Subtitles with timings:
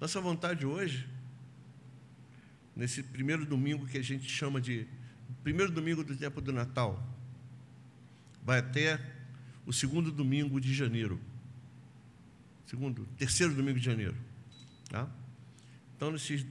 [0.00, 1.08] Nossa vontade hoje,
[2.74, 4.86] nesse primeiro domingo que a gente chama de
[5.42, 7.02] primeiro domingo do tempo do Natal,
[8.42, 9.00] vai até
[9.64, 11.20] o segundo domingo de janeiro.
[12.66, 14.16] Segundo, terceiro domingo de janeiro.
[14.90, 15.08] Tá?
[15.96, 16.44] Então, nesses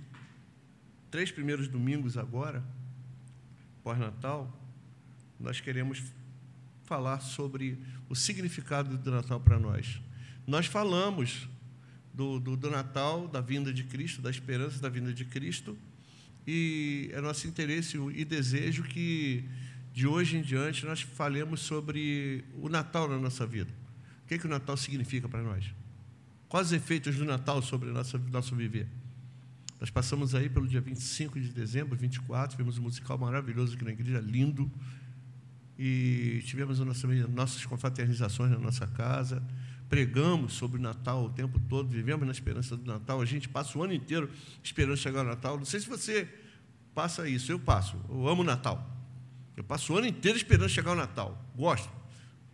[1.12, 2.64] três primeiros domingos agora,
[3.84, 4.52] pós-Natal,
[5.40, 6.02] nós queremos
[6.86, 7.78] falar sobre
[8.10, 10.02] o significado do Natal para nós.
[10.48, 11.48] Nós falamos
[12.14, 15.78] do, do, do, Natal, da vinda de Cristo, da esperança da vinda de Cristo,
[16.46, 19.44] e é nosso interesse e desejo que,
[19.94, 23.72] de hoje em diante, nós falemos sobre o Natal na nossa vida.
[24.24, 25.66] O que, é que o Natal significa para nós?
[26.50, 28.88] Quais os efeitos do Natal sobre o nosso, viver?
[29.80, 33.92] Nós passamos aí pelo dia 25 de dezembro, 24, vimos um musical maravilhoso aqui na
[33.92, 34.72] igreja, lindo,
[35.78, 39.42] e tivemos nossas confraternizações na nossa casa,
[39.94, 43.78] pregamos sobre o Natal o tempo todo, vivemos na esperança do Natal, a gente passa
[43.78, 44.28] o ano inteiro
[44.64, 45.56] esperando chegar o Natal.
[45.56, 46.28] Não sei se você
[46.96, 48.90] passa isso, eu passo, eu amo o Natal.
[49.56, 51.92] Eu passo o ano inteiro esperando chegar o Natal, gosto.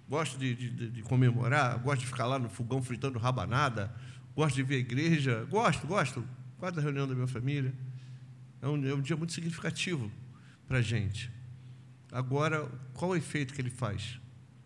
[0.10, 3.90] Gosto de, de, de comemorar, gosto de ficar lá no fogão fritando rabanada,
[4.36, 6.28] gosto de ver a igreja, gosto, gosto.
[6.60, 7.74] Gosto da reunião da minha família.
[8.62, 10.12] É um, é um dia muito significativo
[10.68, 11.32] para a gente.
[12.12, 14.20] Agora, qual o efeito que ele faz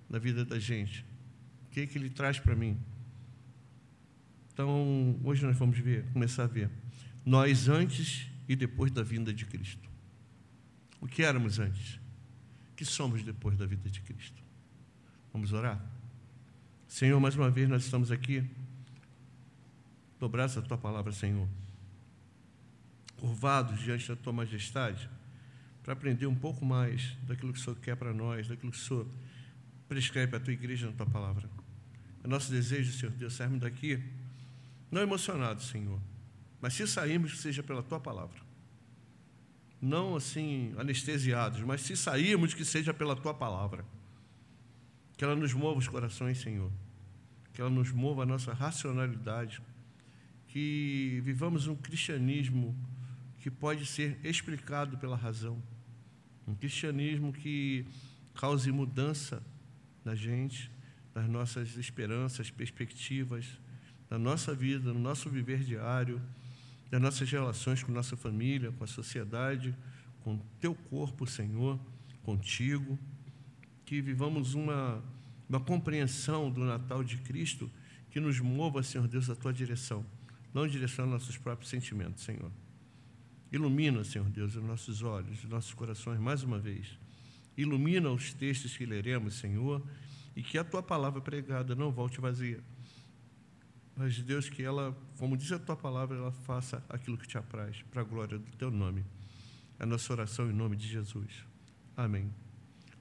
[0.10, 1.06] na vida da gente?
[1.74, 2.78] Que, que ele traz para mim?
[4.54, 6.70] Então, hoje nós vamos ver, começar a ver.
[7.26, 9.90] Nós antes e depois da vinda de Cristo.
[11.02, 11.96] O que éramos antes?
[12.72, 14.42] O que somos depois da vida de Cristo?
[15.34, 15.84] Vamos orar?
[16.88, 18.48] Senhor, mais uma vez nós estamos aqui,
[20.20, 21.48] dobrados a tua palavra, Senhor,
[23.18, 25.10] curvados diante da tua majestade,
[25.82, 28.82] para aprender um pouco mais daquilo que o Senhor quer para nós, daquilo que o
[28.82, 29.08] Senhor
[29.90, 31.50] prescreve para a tua igreja na tua palavra.
[32.24, 34.02] É nosso desejo, Senhor Deus, sairmos daqui
[34.94, 36.00] não emocionados, Senhor,
[36.62, 38.40] mas se sairmos, seja pela tua palavra.
[39.82, 43.84] Não assim anestesiados, mas se sairmos, que seja pela tua palavra.
[45.18, 46.72] Que ela nos mova os corações, Senhor.
[47.52, 49.62] Que ela nos mova a nossa racionalidade.
[50.48, 52.74] Que vivamos um cristianismo
[53.40, 55.62] que pode ser explicado pela razão.
[56.48, 57.86] Um cristianismo que
[58.36, 59.44] cause mudança
[60.06, 60.72] na gente
[61.14, 63.46] das nossas esperanças, perspectivas,
[64.10, 66.22] da nossa vida, no nosso viver diário,
[66.90, 69.76] das nossas relações com nossa família, com a sociedade,
[70.24, 71.80] com teu corpo, Senhor,
[72.24, 72.98] contigo,
[73.86, 75.04] que vivamos uma,
[75.48, 77.70] uma compreensão do Natal de Cristo
[78.10, 80.06] que nos mova, Senhor Deus, a tua direção,
[80.54, 82.52] não em direção aos nossos próprios sentimentos, Senhor.
[83.52, 86.98] Ilumina, Senhor Deus, os nossos olhos, os nossos corações mais uma vez.
[87.58, 89.84] Ilumina os textos que leremos, Senhor,
[90.36, 92.60] e que a tua palavra pregada não volte vazia.
[93.96, 97.84] Mas, Deus, que ela, como diz a tua palavra, ela faça aquilo que te apraz,
[97.92, 99.06] para a glória do teu nome.
[99.80, 101.46] É a nossa oração em nome de Jesus.
[101.96, 102.34] Amém.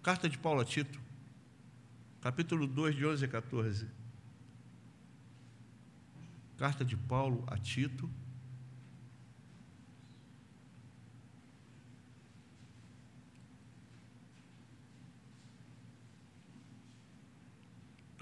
[0.02, 1.00] Carta de Paulo a Tito,
[2.20, 3.86] capítulo 2, de 11 a 14.
[6.58, 8.10] Carta de Paulo a Tito,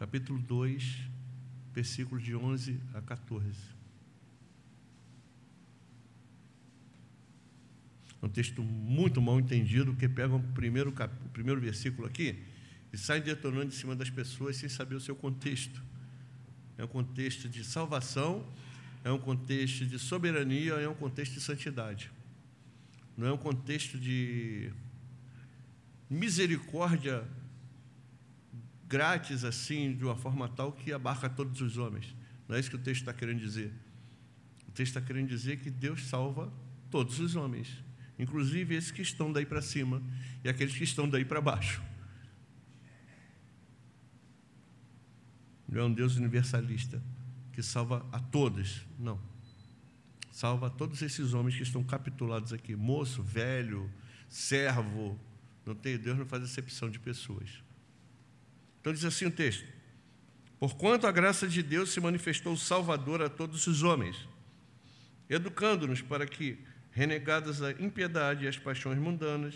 [0.01, 0.83] capítulo 2,
[1.75, 3.55] versículos de 11 a 14.
[8.23, 11.15] É um texto muito mal entendido, que pega o primeiro, cap...
[11.27, 12.43] o primeiro versículo aqui
[12.91, 15.83] e sai detonando em cima das pessoas sem saber o seu contexto.
[16.79, 18.47] É um contexto de salvação,
[19.05, 22.11] é um contexto de soberania, é um contexto de santidade.
[23.19, 24.73] Não é um contexto de
[26.09, 27.23] misericórdia
[28.91, 32.13] grátis assim, de uma forma tal que abarca todos os homens.
[32.49, 33.73] Não é isso que o texto está querendo dizer.
[34.67, 36.53] O texto está querendo dizer que Deus salva
[36.91, 37.69] todos os homens,
[38.19, 40.03] inclusive esses que estão daí para cima
[40.43, 41.81] e aqueles que estão daí para baixo.
[45.69, 47.01] Não é um Deus universalista
[47.53, 49.21] que salva a todos, não.
[50.33, 53.89] Salva todos esses homens que estão capitulados aqui, moço, velho,
[54.29, 55.17] servo.
[55.65, 57.70] Não tem, Deus não faz acepção de pessoas.
[58.81, 59.65] Então diz assim o texto:
[60.59, 64.29] Porquanto a graça de Deus se manifestou salvador a todos os homens,
[65.29, 66.59] educando-nos para que,
[66.91, 69.55] renegadas a impiedade e as paixões mundanas,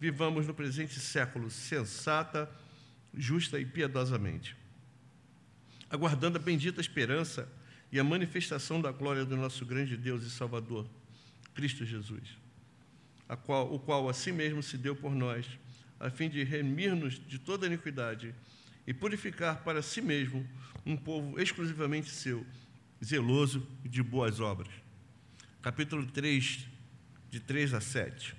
[0.00, 2.50] vivamos no presente século sensata,
[3.14, 4.56] justa e piedosamente,
[5.90, 7.48] aguardando a bendita esperança
[7.92, 10.88] e a manifestação da glória do nosso grande Deus e Salvador,
[11.54, 12.36] Cristo Jesus,
[13.44, 15.46] qual, o qual a si mesmo se deu por nós,
[16.02, 18.34] a fim de remir-nos de toda iniquidade
[18.84, 20.44] e purificar para si mesmo
[20.84, 22.44] um povo exclusivamente seu,
[23.02, 24.72] zeloso de boas obras.
[25.62, 26.66] Capítulo 3,
[27.30, 28.34] de 3 a 7.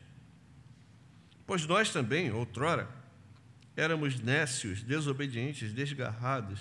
[1.47, 2.89] Pois nós também, outrora,
[3.77, 6.59] éramos nécios, desobedientes, desgarrados,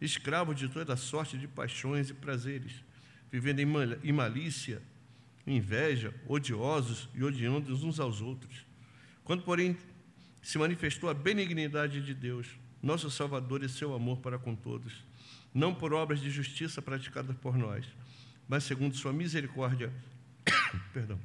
[0.00, 2.84] escravos de toda sorte de paixões e prazeres,
[3.30, 4.80] vivendo em malícia,
[5.44, 8.64] inveja, odiosos e odiando uns aos outros.
[9.24, 9.76] Quando, porém,
[10.44, 12.46] se manifestou a benignidade de Deus,
[12.82, 14.92] nosso Salvador e seu amor para com todos,
[15.54, 17.86] não por obras de justiça praticadas por nós,
[18.46, 19.90] mas segundo sua misericórdia,
[20.92, 21.18] perdão.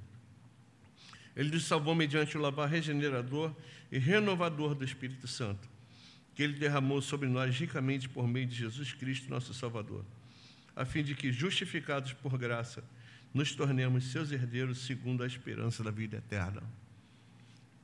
[1.35, 3.53] Ele nos salvou mediante o lavar regenerador
[3.91, 5.67] e renovador do Espírito Santo,
[6.33, 10.05] que ele derramou sobre nós ricamente por meio de Jesus Cristo, nosso Salvador,
[10.73, 12.81] a fim de que, justificados por graça,
[13.33, 16.63] nos tornemos seus herdeiros segundo a esperança da vida eterna.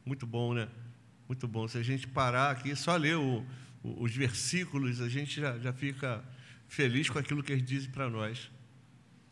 [0.05, 0.69] Muito bom, né?
[1.27, 1.67] Muito bom.
[1.67, 3.45] Se a gente parar aqui, só ler o,
[3.83, 6.23] o, os versículos, a gente já, já fica
[6.67, 8.51] feliz com aquilo que eles dizem para nós.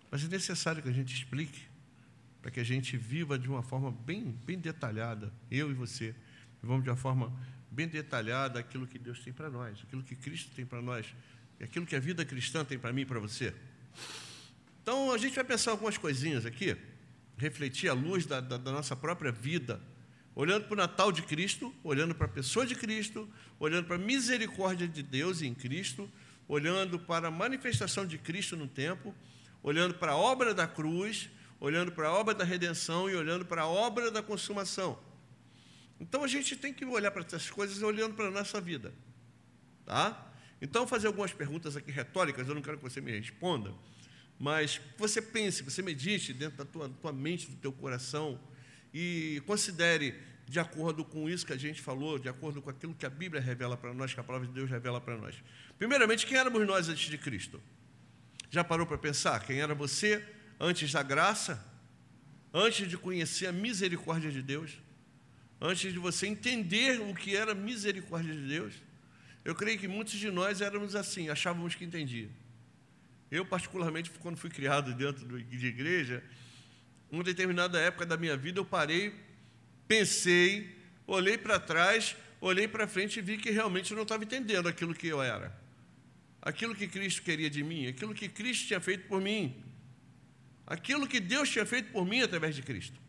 [0.09, 1.61] Mas é necessário que a gente explique,
[2.41, 6.13] para que a gente viva de uma forma bem, bem detalhada, eu e você,
[6.61, 7.33] vivamos de uma forma
[7.71, 11.07] bem detalhada aquilo que Deus tem para nós, aquilo que Cristo tem para nós,
[11.59, 13.53] e aquilo que a vida cristã tem para mim e para você.
[14.81, 16.75] Então, a gente vai pensar algumas coisinhas aqui,
[17.37, 19.81] refletir à luz da, da, da nossa própria vida,
[20.35, 23.99] olhando para o Natal de Cristo, olhando para a pessoa de Cristo, olhando para a
[23.99, 26.09] misericórdia de Deus em Cristo,
[26.47, 29.13] olhando para a manifestação de Cristo no tempo,
[29.61, 33.61] olhando para a obra da cruz, olhando para a obra da redenção e olhando para
[33.61, 34.99] a obra da consumação.
[35.99, 38.93] Então a gente tem que olhar para essas coisas olhando para a nossa vida.
[39.85, 40.31] Tá?
[40.61, 43.73] Então, fazer algumas perguntas aqui retóricas, eu não quero que você me responda,
[44.39, 48.39] mas você pense, você medite dentro da tua, tua mente, do teu coração,
[48.93, 50.15] e considere,
[50.47, 53.41] de acordo com isso que a gente falou, de acordo com aquilo que a Bíblia
[53.41, 55.35] revela para nós, que a palavra de Deus revela para nós.
[55.79, 57.61] Primeiramente, quem éramos nós antes de Cristo?
[58.51, 59.39] Já parou para pensar?
[59.43, 60.23] Quem era você
[60.59, 61.65] antes da graça?
[62.53, 64.77] Antes de conhecer a misericórdia de Deus?
[65.59, 68.75] Antes de você entender o que era a misericórdia de Deus?
[69.43, 72.29] Eu creio que muitos de nós éramos assim, achávamos que entendia.
[73.31, 76.23] Eu, particularmente, quando fui criado dentro de igreja,
[77.13, 79.13] uma determinada época da minha vida, eu parei,
[79.87, 80.75] pensei,
[81.05, 84.95] olhei para trás, olhei para frente e vi que realmente eu não estava entendendo aquilo
[84.95, 85.55] que eu era.
[86.41, 89.63] Aquilo que Cristo queria de mim, aquilo que Cristo tinha feito por mim.
[90.65, 92.99] Aquilo que Deus tinha feito por mim através de Cristo.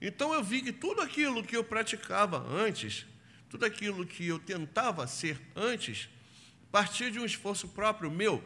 [0.00, 3.06] Então eu vi que tudo aquilo que eu praticava antes,
[3.48, 6.08] tudo aquilo que eu tentava ser antes,
[6.72, 8.42] partia de um esforço próprio meu,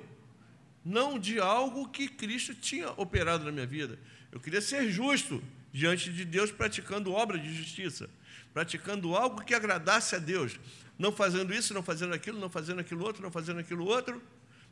[0.85, 3.99] não de algo que Cristo tinha operado na minha vida.
[4.31, 5.43] Eu queria ser justo
[5.73, 8.09] diante de Deus, praticando obra de justiça,
[8.53, 10.59] praticando algo que agradasse a Deus,
[10.99, 14.23] não fazendo isso, não fazendo aquilo, não fazendo aquilo outro, não fazendo aquilo outro,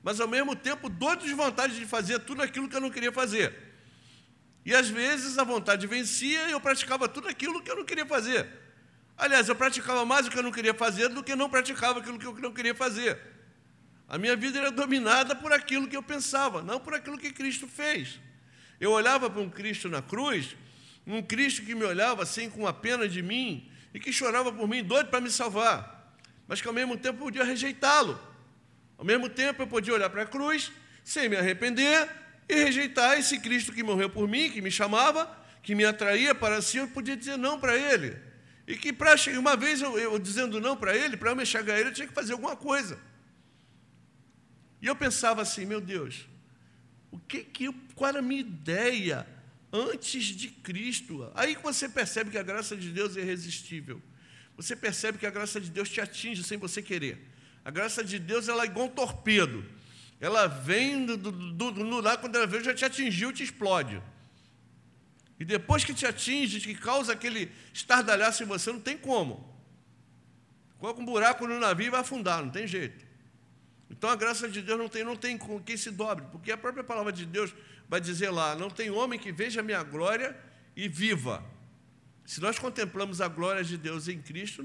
[0.03, 3.13] mas ao mesmo tempo doido de vontade de fazer tudo aquilo que eu não queria
[3.13, 3.55] fazer.
[4.65, 8.07] E às vezes a vontade vencia e eu praticava tudo aquilo que eu não queria
[8.07, 8.47] fazer.
[9.17, 12.19] Aliás, eu praticava mais o que eu não queria fazer do que não praticava aquilo
[12.19, 13.19] que eu não queria fazer.
[14.11, 17.69] A minha vida era dominada por aquilo que eu pensava, não por aquilo que Cristo
[17.69, 18.19] fez.
[18.81, 20.57] Eu olhava para um Cristo na cruz,
[21.07, 24.67] um Cristo que me olhava assim com a pena de mim e que chorava por
[24.67, 26.13] mim, doido para me salvar,
[26.49, 28.21] mas que ao mesmo tempo podia rejeitá-lo.
[28.99, 30.73] Ao mesmo tempo eu podia olhar para a cruz
[31.05, 32.09] sem me arrepender
[32.49, 35.31] e rejeitar esse Cristo que morreu por mim, que me chamava,
[35.63, 38.19] que me atraía para si, eu podia dizer não para ele.
[38.67, 38.93] E que
[39.39, 42.09] uma vez eu, eu dizendo não para ele, para eu me chegar ele, eu tinha
[42.09, 42.99] que fazer alguma coisa.
[44.81, 46.27] E eu pensava assim, meu Deus,
[47.11, 49.27] o que que qual era a minha ideia
[49.73, 51.31] antes de Cristo?
[51.35, 54.01] Aí você percebe que a graça de Deus é irresistível.
[54.57, 57.29] Você percebe que a graça de Deus te atinge sem você querer.
[57.65, 59.65] A graça de Deus ela é igual um torpedo.
[60.21, 61.33] Ela vem do, do,
[61.73, 64.03] do, lá, quando ela vem, já te atingiu, te explode.
[65.39, 69.49] E depois que te atinge, que causa aquele estardalhaço em você, não tem como.
[70.79, 73.10] Coloca um buraco no navio e vai afundar, não tem jeito.
[73.91, 76.57] Então a graça de Deus não tem, não tem com quem se dobre, porque a
[76.57, 77.53] própria palavra de Deus
[77.89, 80.37] vai dizer lá: não tem homem que veja a minha glória
[80.77, 81.45] e viva.
[82.25, 84.65] Se nós contemplamos a glória de Deus em Cristo,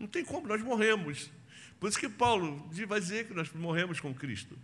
[0.00, 1.30] não tem como, nós morremos.
[1.78, 4.58] Por isso que Paulo vai dizer que nós morremos com Cristo,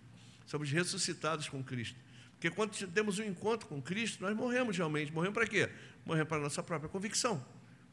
[0.46, 1.98] somos ressuscitados com Cristo.
[2.32, 5.12] Porque quando temos um encontro com Cristo, nós morremos realmente.
[5.12, 5.68] Morremos para quê?
[6.04, 7.44] Morremos para a nossa própria convicção,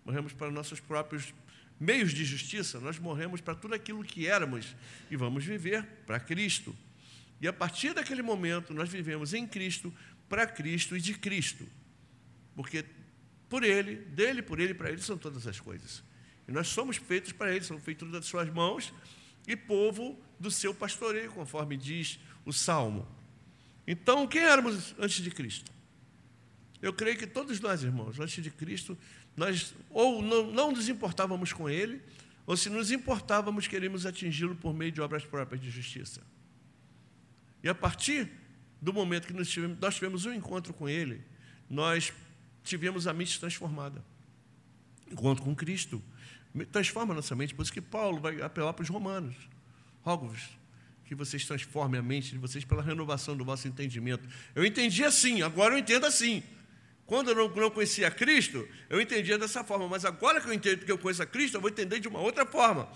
[0.06, 1.34] morremos para nossos próprios
[1.80, 4.76] meios de justiça, nós morremos para tudo aquilo que éramos
[5.10, 6.76] e vamos viver para Cristo.
[7.42, 9.94] E a partir daquele momento, nós vivemos em Cristo,
[10.28, 11.66] para Cristo e de Cristo.
[12.56, 12.84] Porque
[13.48, 16.04] por Ele, dele, por Ele, para Ele são todas as coisas.
[16.48, 18.94] E nós somos feitos para Ele, somos feitos das Suas mãos
[19.48, 23.08] e povo do seu pastoreio, conforme diz o Salmo.
[23.88, 25.72] Então, quem éramos antes de Cristo?
[26.82, 28.98] Eu creio que todos nós, irmãos, antes de Cristo,
[29.36, 32.02] nós ou não, não nos importávamos com Ele,
[32.46, 36.22] ou se nos importávamos, queríamos atingi-lo por meio de obras próprias de justiça.
[37.64, 38.30] E a partir
[38.82, 41.22] do momento que nós tivemos, nós tivemos um encontro com Ele,
[41.70, 42.14] nós
[42.64, 44.04] tivemos a mente transformada.
[45.12, 46.02] Encontro com Cristo
[46.72, 49.36] transforma nossa mente, por isso que Paulo vai apelar para os romanos.
[50.02, 50.58] Rogo-vos
[51.06, 54.28] que vocês transformem a mente de vocês pela renovação do vosso entendimento.
[54.54, 56.44] Eu entendi assim, agora eu entendo assim.
[57.10, 60.86] Quando eu não, não conhecia Cristo, eu entendia dessa forma, mas agora que eu entendo
[60.86, 62.88] que eu conheço a Cristo, eu vou entender de uma outra forma.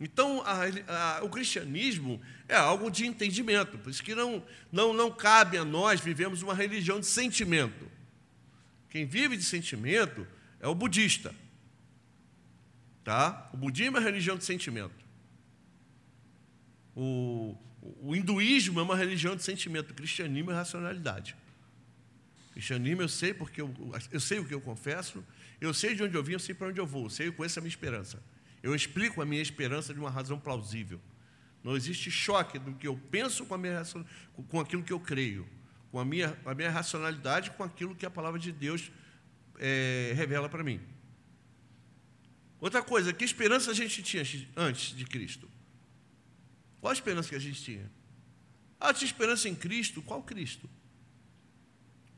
[0.00, 5.10] Então, a, a, o cristianismo é algo de entendimento, por isso que não, não, não
[5.10, 7.90] cabe a nós vivemos uma religião de sentimento.
[8.90, 10.24] Quem vive de sentimento
[10.60, 11.34] é o budista.
[13.02, 13.50] Tá?
[13.52, 15.04] O budismo é uma religião de sentimento.
[16.94, 17.56] O,
[18.02, 19.90] o hinduísmo é uma religião de sentimento.
[19.90, 21.34] O cristianismo é racionalidade.
[22.58, 23.72] Cristianismo eu sei porque eu,
[24.10, 25.24] eu sei o que eu confesso,
[25.60, 27.44] eu sei de onde eu vim, eu sei para onde eu vou, eu sei com
[27.44, 28.20] essa a minha esperança.
[28.60, 31.00] Eu explico a minha esperança de uma razão plausível.
[31.62, 33.80] Não existe choque do que eu penso com, a minha,
[34.48, 35.48] com aquilo que eu creio,
[35.92, 38.90] com a minha, a minha racionalidade, com aquilo que a palavra de Deus
[39.60, 40.80] é, revela para mim.
[42.60, 44.24] Outra coisa, que esperança a gente tinha
[44.56, 45.48] antes de Cristo?
[46.80, 47.88] Qual a esperança que a gente tinha?
[48.80, 50.02] Ah, tinha esperança em Cristo?
[50.02, 50.68] Qual Cristo?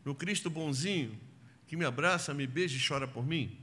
[0.05, 1.19] No Cristo bonzinho,
[1.67, 3.59] que me abraça, me beija e chora por mim?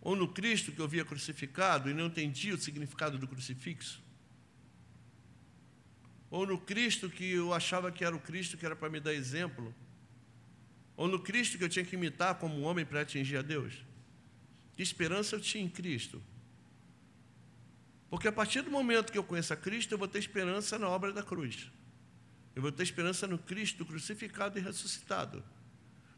[0.00, 4.02] Ou no Cristo que eu via crucificado e não entendia o significado do crucifixo?
[6.30, 9.14] Ou no Cristo que eu achava que era o Cristo que era para me dar
[9.14, 9.74] exemplo?
[10.96, 13.84] Ou no Cristo que eu tinha que imitar como homem para atingir a Deus?
[14.76, 16.22] Que esperança eu tinha em Cristo?
[18.10, 20.88] Porque a partir do momento que eu conheço a Cristo, eu vou ter esperança na
[20.88, 21.70] obra da cruz.
[22.58, 25.44] Eu vou ter esperança no Cristo crucificado e ressuscitado.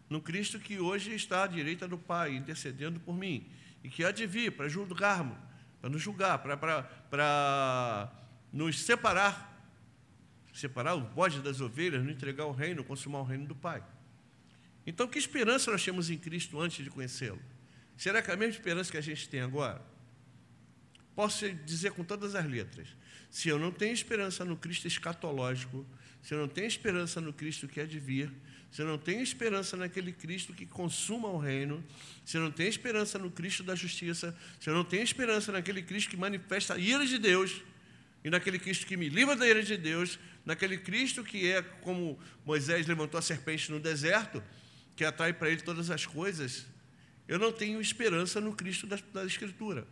[0.08, 3.46] No Cristo que hoje está à direita do Pai, intercedendo por mim.
[3.84, 5.36] E que há de vir para julgarmos,
[5.82, 8.10] para nos julgar, para, para, para
[8.50, 9.70] nos separar.
[10.54, 13.84] Separar o bode das ovelhas, não entregar o reino, consumar o reino do Pai.
[14.86, 17.42] Então, que esperança nós tínhamos em Cristo antes de conhecê-lo?
[17.98, 19.84] Será que é a mesma esperança que a gente tem agora?
[21.14, 22.88] Posso dizer com todas as letras:
[23.30, 25.86] se eu não tenho esperança no Cristo escatológico,
[26.30, 28.30] eu não tenho esperança no Cristo que é de vir,
[28.78, 31.82] eu não tenho esperança naquele Cristo que consuma o reino,
[32.32, 36.16] eu não tenho esperança no Cristo da justiça, eu não tenho esperança naquele Cristo que
[36.16, 37.62] manifesta a ira de Deus,
[38.22, 42.18] e naquele Cristo que me livra da ira de Deus, naquele Cristo que é como
[42.44, 44.42] Moisés levantou a serpente no deserto,
[44.94, 46.66] que atrai para ele todas as coisas,
[47.26, 49.86] eu não tenho esperança no Cristo da, da Escritura.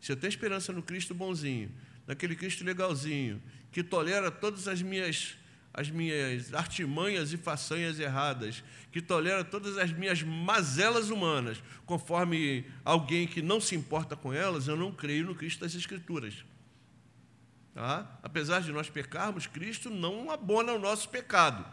[0.00, 1.70] Se eu tenho esperança no Cristo bonzinho,
[2.06, 5.36] naquele Cristo legalzinho, que tolera todas as minhas
[5.74, 13.26] as minhas artimanhas e façanhas erradas, que tolera todas as minhas mazelas humanas, conforme alguém
[13.26, 16.44] que não se importa com elas, eu não creio no Cristo das Escrituras.
[17.74, 18.18] Tá?
[18.22, 21.64] Apesar de nós pecarmos, Cristo não abona o nosso pecado.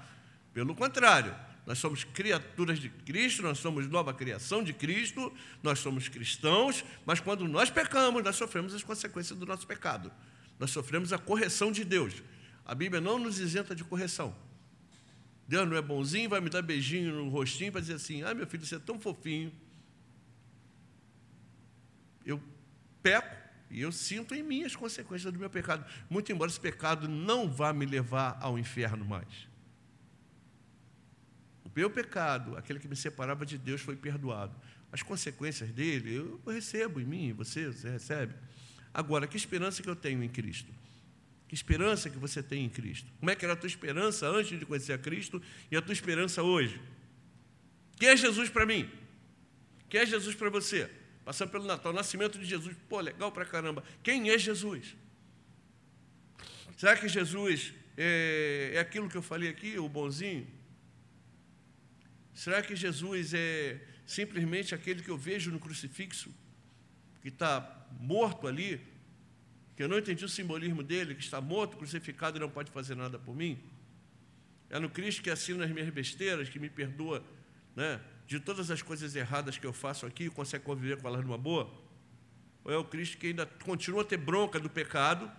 [0.54, 6.08] Pelo contrário, nós somos criaturas de Cristo, nós somos nova criação de Cristo, nós somos
[6.08, 10.12] cristãos, mas quando nós pecamos, nós sofremos as consequências do nosso pecado.
[10.58, 12.24] Nós sofremos a correção de Deus.
[12.70, 14.36] A Bíblia não nos isenta de correção.
[15.48, 18.46] Deus não é bonzinho, vai me dar beijinho no rostinho para dizer assim: ah, meu
[18.46, 19.52] filho, você é tão fofinho.
[22.24, 22.40] Eu
[23.02, 23.36] peco
[23.72, 25.84] e eu sinto em mim as consequências do meu pecado.
[26.08, 29.48] Muito embora esse pecado não vá me levar ao inferno mais.
[31.66, 34.56] O meu pecado, aquele que me separava de Deus, foi perdoado.
[34.92, 38.36] As consequências dele eu recebo em mim, você, você recebe.
[38.94, 40.72] Agora, que esperança que eu tenho em Cristo?
[41.50, 43.12] Que esperança que você tem em Cristo?
[43.20, 45.42] Como é que era a tua esperança antes de conhecer a Cristo
[45.72, 46.80] e a tua esperança hoje?
[47.98, 48.88] Quem é Jesus para mim?
[49.90, 50.88] Quem é Jesus para você?
[51.26, 53.84] Passando pelo Natal, nascimento de Jesus, pô, legal para caramba.
[54.04, 54.96] Quem é Jesus?
[56.78, 60.48] Será que Jesus é, é aquilo que eu falei aqui, o bonzinho?
[62.36, 66.32] Será que Jesus é simplesmente aquele que eu vejo no crucifixo,
[67.24, 68.80] que está morto ali,
[69.80, 72.96] que eu não entendi o simbolismo dele, que está morto, crucificado e não pode fazer
[72.96, 73.58] nada por mim?
[74.70, 77.24] É no Cristo que assina as minhas besteiras, que me perdoa
[77.78, 81.24] né, de todas as coisas erradas que eu faço aqui e consegue conviver com elas
[81.24, 81.74] numa boa?
[82.66, 85.32] Ou é o Cristo que ainda continua a ter bronca do pecado,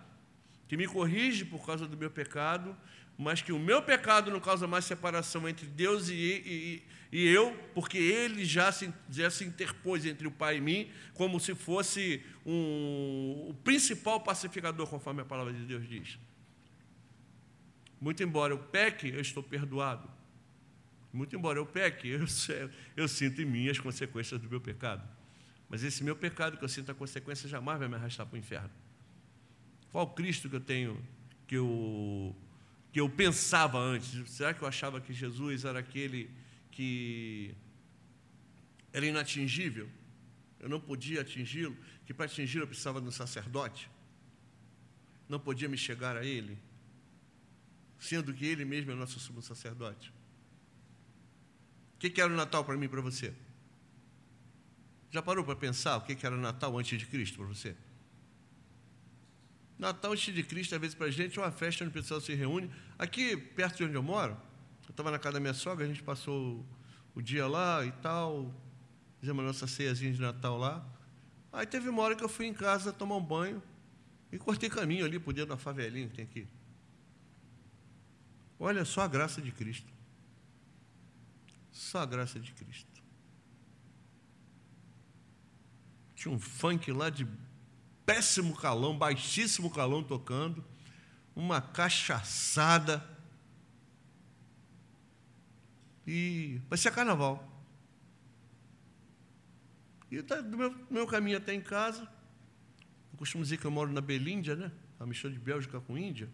[0.67, 2.75] que me corrige por causa do meu pecado
[3.21, 7.53] mas que o meu pecado não causa mais separação entre Deus e, e, e eu,
[7.73, 12.23] porque ele já se, já se interpôs entre o Pai e mim, como se fosse
[12.45, 16.17] um, o principal pacificador, conforme a palavra de Deus diz.
[17.99, 20.09] Muito embora eu peque, eu estou perdoado.
[21.11, 22.25] Muito embora eu peque, eu,
[22.95, 25.05] eu sinto em mim as consequências do meu pecado.
[25.67, 28.39] Mas esse meu pecado que eu sinto a consequência jamais vai me arrastar para o
[28.39, 28.71] inferno.
[29.91, 30.97] Qual Cristo que eu tenho,
[31.45, 32.33] que eu,
[32.93, 34.29] que eu pensava antes?
[34.31, 36.29] Será que eu achava que Jesus era aquele
[36.71, 37.53] que
[38.93, 39.89] era inatingível?
[40.59, 41.75] Eu não podia atingi-lo,
[42.05, 43.89] que para atingi-lo eu precisava de um sacerdote?
[45.27, 46.57] Não podia me chegar a ele?
[47.99, 50.11] Sendo que ele mesmo é nosso sumo sacerdote.
[51.95, 53.33] O que era o Natal para mim e para você?
[55.11, 57.75] Já parou para pensar o que era Natal antes de Cristo para você?
[59.77, 62.21] Natal antes de Cristo, às vezes, para a gente, é uma festa onde o pessoal
[62.21, 62.71] se reúne.
[62.97, 64.39] Aqui, perto de onde eu moro,
[64.91, 66.65] eu estava na casa da minha sogra, a gente passou
[67.15, 68.53] o dia lá e tal,
[69.21, 70.85] fizemos a nossa ceiazinha de Natal lá.
[71.53, 73.63] Aí teve uma hora que eu fui em casa tomar um banho
[74.33, 76.45] e cortei caminho ali por dentro da favelinha que tem aqui.
[78.59, 79.87] Olha só a graça de Cristo.
[81.71, 83.01] Só a graça de Cristo.
[86.15, 87.25] Tinha um funk lá de
[88.05, 90.61] péssimo calão, baixíssimo calão tocando,
[91.33, 93.09] uma cachaçada.
[96.13, 97.49] E vai ser carnaval.
[100.11, 102.01] E tá do meu, meu caminho até em casa.
[103.13, 104.73] Eu costumo dizer que eu moro na Belíndia, né?
[104.99, 106.29] A mistura de Bélgica com Índia.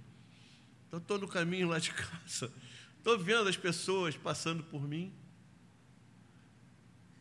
[0.87, 2.51] Então, estou no caminho lá de casa.
[2.97, 5.13] Estou vendo as pessoas passando por mim.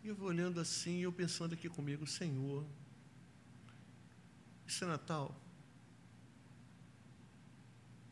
[0.02, 2.64] E eu vou olhando assim, eu pensando aqui comigo, Senhor,
[4.66, 5.38] isso é Natal?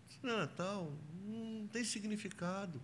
[0.07, 0.93] Isso não é Natal?
[1.25, 2.79] Não tem significado.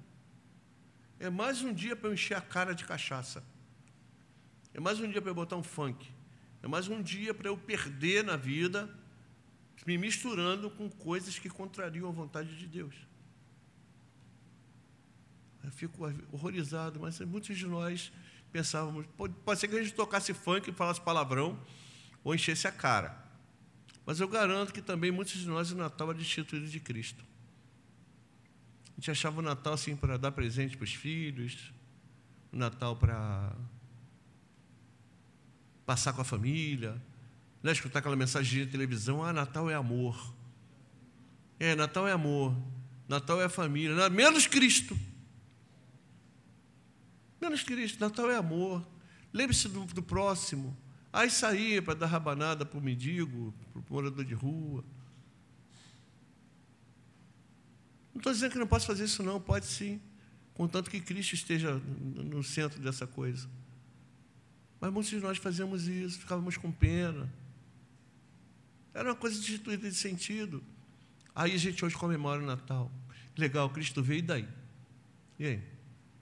[1.21, 3.45] É mais um dia para eu encher a cara de cachaça.
[4.73, 6.11] É mais um dia para eu botar um funk.
[6.63, 8.89] É mais um dia para eu perder na vida,
[9.87, 12.95] me misturando com coisas que contrariam a vontade de Deus.
[15.63, 18.11] Eu fico horrorizado, mas muitos de nós
[18.51, 21.61] pensávamos, pode, ser que a gente tocasse funk e falasse palavrão
[22.25, 23.23] ou enchesse a cara.
[24.07, 27.23] Mas eu garanto que também muitos de nós o Natal era destituído de Cristo.
[29.01, 31.73] Gente achava o Natal assim para dar presente para os filhos,
[32.53, 33.51] o Natal para
[35.87, 37.01] passar com a família,
[37.63, 37.73] né?
[37.73, 40.35] escutar aquela mensagem de televisão, ah, Natal é amor.
[41.59, 42.55] É, Natal é amor,
[43.09, 44.95] Natal é família, menos Cristo.
[47.41, 48.87] Menos Cristo, Natal é amor.
[49.33, 50.77] Lembre-se do, do, próximo.
[51.11, 54.85] Aí sair para dar rabanada para o mendigo, para o morador de rua.
[58.15, 60.01] Não estou dizendo que não posso fazer isso, não, pode sim.
[60.55, 63.49] Contanto que Cristo esteja no centro dessa coisa.
[64.81, 67.33] Mas muitos de nós fazíamos isso, ficávamos com pena.
[68.93, 70.63] Era uma coisa destituída de sentido.
[71.35, 72.91] Aí a gente hoje comemora o Natal.
[73.37, 74.49] Legal, Cristo veio e daí?
[75.39, 75.63] E aí?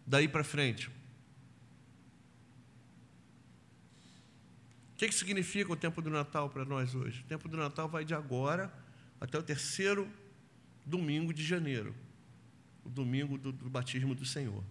[0.07, 0.88] Daí para frente?
[4.94, 7.20] O que, que significa o tempo do Natal para nós hoje?
[7.20, 8.72] O tempo do Natal vai de agora
[9.20, 10.09] até o terceiro
[10.88, 11.94] domingo de janeiro,
[12.85, 14.64] o domingo do, do batismo do Senhor.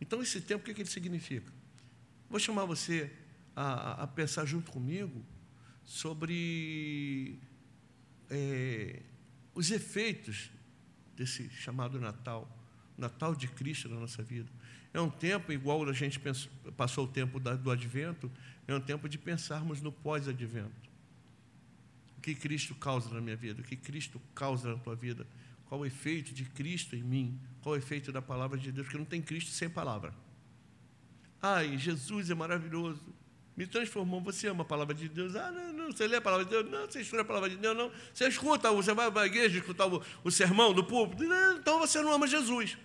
[0.00, 1.52] Então, esse tempo, o que, que ele significa?
[2.28, 3.12] Vou chamar você
[3.54, 5.24] a, a pensar junto comigo
[5.84, 7.38] sobre
[8.28, 9.02] é,
[9.54, 10.50] os efeitos
[11.16, 12.48] desse chamado Natal,
[12.98, 14.50] Natal de Cristo na nossa vida.
[14.92, 18.30] É um tempo, igual a gente pensou, passou o tempo do advento,
[18.66, 20.90] é um tempo de pensarmos no pós-advento.
[22.26, 23.62] Que Cristo causa na minha vida?
[23.62, 25.24] O que Cristo causa na tua vida?
[25.66, 27.40] Qual o efeito de Cristo em mim?
[27.62, 28.88] Qual o efeito da palavra de Deus?
[28.88, 30.12] Porque não tem Cristo sem palavra.
[31.40, 33.00] Ai, Jesus é maravilhoso.
[33.56, 34.20] Me transformou.
[34.22, 35.36] Você ama a palavra de Deus?
[35.36, 35.92] Ah, não, não.
[35.92, 36.68] Você lê a palavra de Deus?
[36.68, 36.90] Não.
[36.90, 37.76] Você estuda a palavra de Deus?
[37.76, 37.92] Não.
[38.12, 41.22] Você escuta, você vai a igreja escutar o, o sermão do púlpito?
[41.22, 42.76] Não, então você não ama Jesus.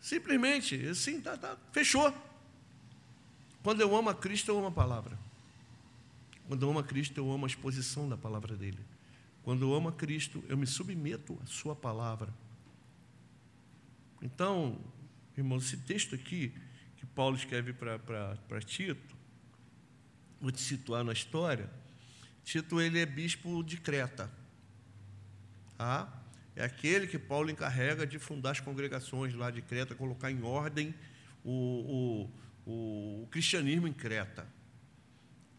[0.00, 2.14] Simplesmente, assim, tá, tá, fechou.
[3.64, 5.18] Quando eu amo a Cristo, eu amo a palavra.
[6.50, 8.84] Quando eu amo a Cristo, eu amo a exposição da palavra dele.
[9.44, 12.34] Quando eu amo a Cristo, eu me submeto à sua palavra.
[14.20, 14.76] Então,
[15.38, 16.52] irmão, esse texto aqui
[16.96, 19.16] que Paulo escreve para Tito,
[20.40, 21.70] vou te situar na história.
[22.42, 24.28] Tito ele é bispo de Creta.
[25.78, 26.12] Tá?
[26.56, 30.92] É aquele que Paulo encarrega de fundar as congregações lá de Creta, colocar em ordem
[31.44, 32.28] o,
[32.66, 34.58] o, o, o cristianismo em Creta.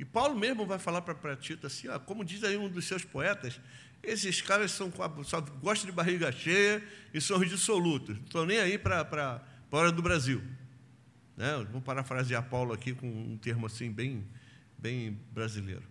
[0.02, 3.06] E Paulo mesmo vai falar para Tito assim, ó, como diz aí um dos seus
[3.06, 3.62] poetas,
[4.02, 4.92] esses caras são,
[5.24, 6.84] só gostam de barriga cheia
[7.14, 9.06] e são dissolutos, não estão nem aí para
[9.72, 10.42] a hora do Brasil.
[11.38, 11.68] Né?
[11.72, 14.28] Vou parafrasear Paulo aqui com um termo assim bem,
[14.76, 15.84] bem brasileiro.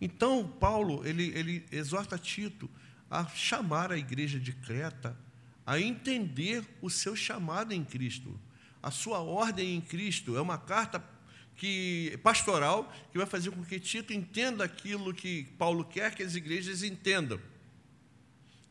[0.00, 2.70] Então, Paulo, ele, ele exorta Tito
[3.10, 5.18] a chamar a igreja de Creta
[5.66, 8.38] a entender o seu chamado em Cristo,
[8.80, 10.36] a sua ordem em Cristo.
[10.36, 11.15] É uma carta
[11.56, 16.34] que pastoral que vai fazer com que Tito entenda aquilo que Paulo quer que as
[16.34, 17.40] igrejas entendam.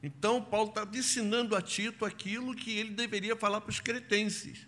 [0.03, 4.67] Então, Paulo está ensinando a Tito aquilo que ele deveria falar para os cretenses,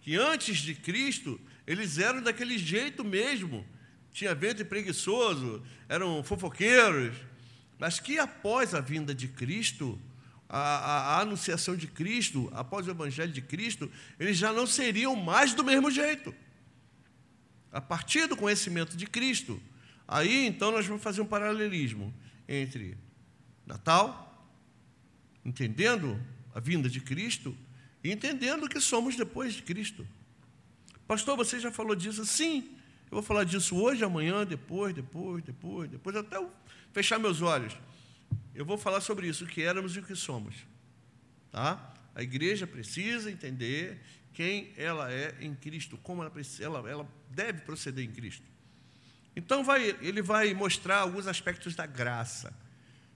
[0.00, 3.64] que antes de Cristo eles eram daquele jeito mesmo,
[4.10, 7.14] tinha ventre preguiçoso, eram fofoqueiros,
[7.78, 10.00] mas que após a vinda de Cristo,
[10.48, 15.16] a, a, a, anunciação de Cristo, após o Evangelho de Cristo, eles já não seriam
[15.16, 16.34] mais do mesmo jeito
[17.74, 19.60] a partir do conhecimento de Cristo.
[20.06, 22.14] Aí então nós vamos fazer um paralelismo
[22.48, 22.96] entre
[23.66, 24.48] Natal,
[25.44, 26.20] entendendo
[26.54, 27.54] a vinda de Cristo,
[28.02, 30.06] e entendendo que somos depois de Cristo.
[31.06, 32.24] Pastor, você já falou disso?
[32.24, 32.70] Sim,
[33.10, 36.50] eu vou falar disso hoje, amanhã, depois, depois, depois, depois, até eu
[36.92, 37.76] fechar meus olhos.
[38.54, 40.54] Eu vou falar sobre isso, o que éramos e o que somos.
[41.50, 41.92] Tá?
[42.14, 44.00] A igreja precisa entender
[44.32, 48.46] quem ela é em Cristo, como ela, ela, ela deve proceder em Cristo.
[49.36, 52.52] Então vai, ele vai mostrar alguns aspectos da graça.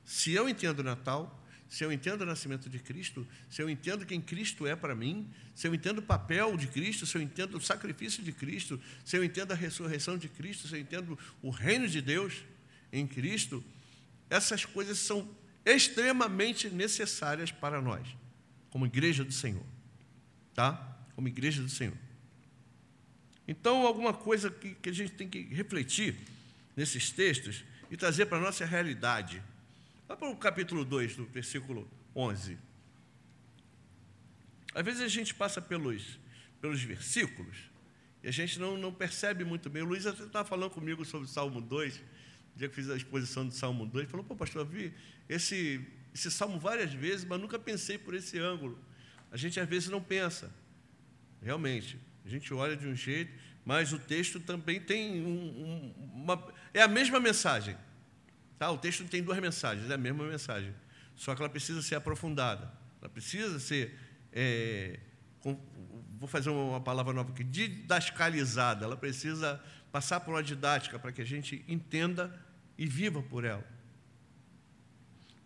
[0.04, 4.04] Se eu entendo o Natal, se eu entendo o nascimento de Cristo, se eu entendo
[4.04, 7.56] quem Cristo é para mim, se eu entendo o papel de Cristo, se eu entendo
[7.56, 11.50] o sacrifício de Cristo, se eu entendo a ressurreição de Cristo, se eu entendo o
[11.50, 12.42] reino de Deus
[12.92, 13.62] em Cristo,
[14.30, 15.28] essas coisas são
[15.64, 18.08] extremamente necessárias para nós,
[18.70, 19.64] como igreja do Senhor.
[20.54, 20.98] Tá?
[21.18, 21.96] como igreja do Senhor.
[23.48, 26.14] Então, alguma coisa que, que a gente tem que refletir
[26.76, 29.42] nesses textos e trazer para a nossa realidade.
[30.06, 32.58] Vá para o capítulo 2, do versículo 11.
[34.74, 36.18] Às vezes a gente passa pelos,
[36.60, 37.56] pelos versículos
[38.22, 39.82] e a gente não, não percebe muito bem.
[39.82, 42.02] O Luiz estava falando comigo sobre o Salmo 2, no
[42.54, 44.92] dia que fiz a exposição do Salmo 2, falou, pô, pastor, eu vi
[45.26, 45.80] esse,
[46.14, 48.78] esse salmo várias vezes, mas nunca pensei por esse ângulo.
[49.32, 50.52] A gente às vezes não pensa.
[51.42, 53.32] Realmente, a gente olha de um jeito,
[53.64, 56.46] mas o texto também tem um, um, uma.
[56.74, 57.74] É a mesma mensagem.
[58.58, 58.70] Tá?
[58.70, 60.74] O texto tem duas mensagens, é a mesma mensagem.
[61.16, 62.70] Só que ela precisa ser aprofundada.
[63.00, 63.98] Ela precisa ser.
[64.30, 65.00] É,
[65.40, 65.58] com,
[66.18, 68.84] vou fazer uma palavra nova aqui, didascalizada.
[68.84, 69.58] Ela precisa
[69.90, 72.38] passar por uma didática para que a gente entenda
[72.76, 73.66] e viva por ela.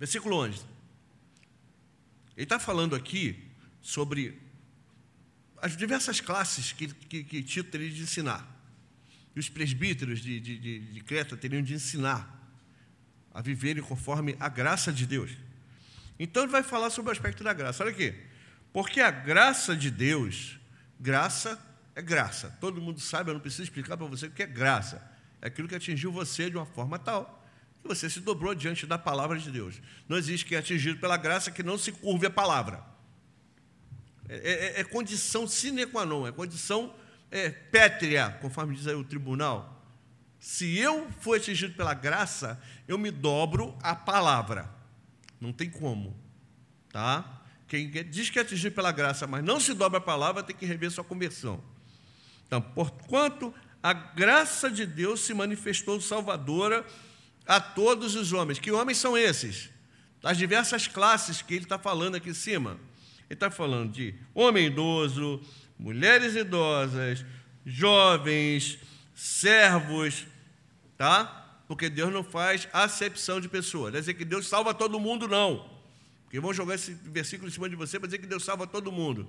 [0.01, 0.65] Versículo 11.
[2.37, 4.43] Ele está falando aqui sobre
[5.63, 8.45] as diversas classes que, que, que Tito teria de ensinar.
[9.35, 12.41] E os presbíteros de, de, de, de Creta teriam de ensinar
[13.33, 15.31] a viverem conforme a graça de Deus.
[16.19, 17.85] Então ele vai falar sobre o aspecto da graça.
[17.85, 18.13] Olha aqui.
[18.73, 20.59] Porque a graça de Deus,
[20.99, 21.59] graça
[21.95, 22.59] é graça.
[22.61, 25.01] Todo mundo sabe, eu não preciso explicar para você o que é graça.
[25.41, 27.41] É aquilo que atingiu você de uma forma tal
[27.81, 29.81] que você se dobrou diante da palavra de Deus.
[30.09, 32.92] Não existe quem é atingido pela graça que não se curve a palavra.
[34.33, 36.95] É, é, é condição sine qua non, é condição
[37.31, 39.83] é, pétrea, conforme diz aí o tribunal.
[40.41, 44.69] Se eu for atingido pela graça, eu me dobro à palavra.
[45.41, 46.17] Não tem como.
[46.91, 47.43] Tá?
[47.69, 50.67] Quem diz que é atingido pela graça, mas não se dobra à palavra, tem que
[50.67, 51.63] rever sua conversão.
[52.47, 56.87] Então, porquanto a graça de Deus se manifestou salvadora
[57.47, 58.59] a todos os homens.
[58.59, 59.71] Que homens são esses?
[60.21, 62.79] Das diversas classes que ele está falando aqui em cima.
[63.33, 65.41] Ele está falando de homem idoso,
[65.79, 67.25] mulheres idosas,
[67.65, 68.79] jovens,
[69.15, 70.27] servos,
[70.99, 71.63] tá?
[71.67, 73.91] Porque Deus não faz acepção de pessoas.
[73.91, 75.67] Quer dizer que Deus salva todo mundo, não.
[76.25, 78.93] Porque vão jogar esse versículo em cima de você para dizer que Deus salva todo
[78.93, 79.27] mundo.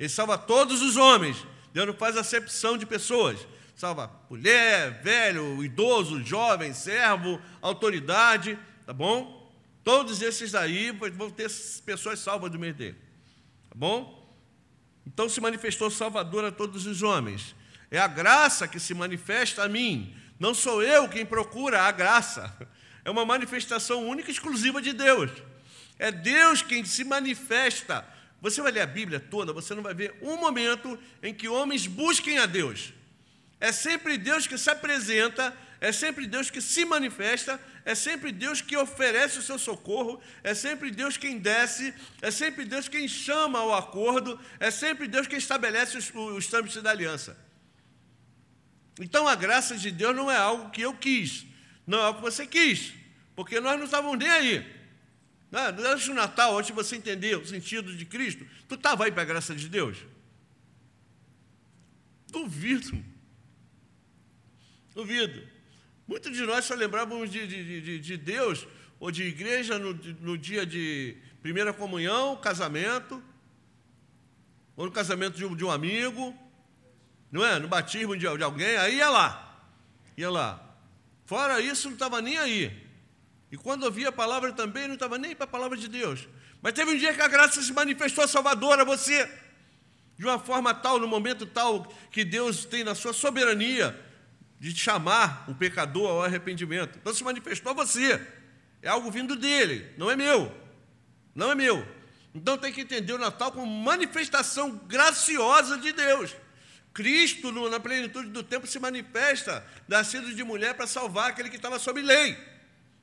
[0.00, 1.36] Ele salva todos os homens.
[1.72, 3.46] Deus não faz acepção de pessoas.
[3.76, 9.48] Salva mulher, velho, idoso, jovem, servo, autoridade, tá bom?
[9.84, 11.48] Todos esses aí vão ter
[11.86, 13.03] pessoas salvas do meio dele.
[13.74, 14.24] Tá bom?
[15.04, 17.56] Então se manifestou Salvador a todos os homens.
[17.90, 20.14] É a graça que se manifesta a mim.
[20.38, 22.56] Não sou eu quem procura a graça.
[23.04, 25.30] É uma manifestação única e exclusiva de Deus.
[25.98, 28.08] É Deus quem se manifesta.
[28.40, 31.86] Você vai ler a Bíblia toda, você não vai ver um momento em que homens
[31.86, 32.94] busquem a Deus.
[33.60, 35.54] É sempre Deus que se apresenta
[35.84, 40.54] é sempre Deus que se manifesta, é sempre Deus que oferece o seu socorro, é
[40.54, 41.92] sempre Deus quem desce,
[42.22, 46.80] é sempre Deus quem chama ao acordo, é sempre Deus quem estabelece os, os trâmites
[46.82, 47.36] da aliança.
[48.98, 51.44] Então a graça de Deus não é algo que eu quis,
[51.86, 52.94] não é algo que você quis,
[53.36, 54.66] porque nós não estávamos nem aí.
[55.76, 59.20] Durante o Natal, antes de você entender o sentido de Cristo, tu estava aí para
[59.20, 59.98] a graça de Deus?
[62.32, 63.04] Duvido.
[64.94, 65.53] Duvido.
[66.06, 68.66] Muitos de nós só lembrávamos de, de, de, de Deus
[69.00, 73.22] ou de igreja no, no dia de primeira comunhão, casamento,
[74.76, 76.34] ou no casamento de um, de um amigo,
[77.30, 77.58] não é?
[77.58, 79.66] No batismo de, de alguém, aí ia lá,
[80.16, 80.76] ia lá.
[81.26, 82.84] Fora isso, não estava nem aí.
[83.50, 86.28] E quando ouvia a palavra também, não estava nem para a palavra de Deus.
[86.60, 89.30] Mas teve um dia que a graça se manifestou salvadora a você,
[90.18, 93.98] de uma forma tal, no momento tal, que Deus tem na sua soberania
[94.72, 96.98] de chamar o pecador ao arrependimento.
[96.98, 98.18] Então se manifestou a você.
[98.80, 100.50] É algo vindo dele, não é meu.
[101.34, 101.86] Não é meu.
[102.34, 106.34] Então tem que entender o Natal como manifestação graciosa de Deus.
[106.94, 111.78] Cristo, na plenitude do tempo, se manifesta, nascido de mulher para salvar aquele que estava
[111.78, 112.38] sob lei.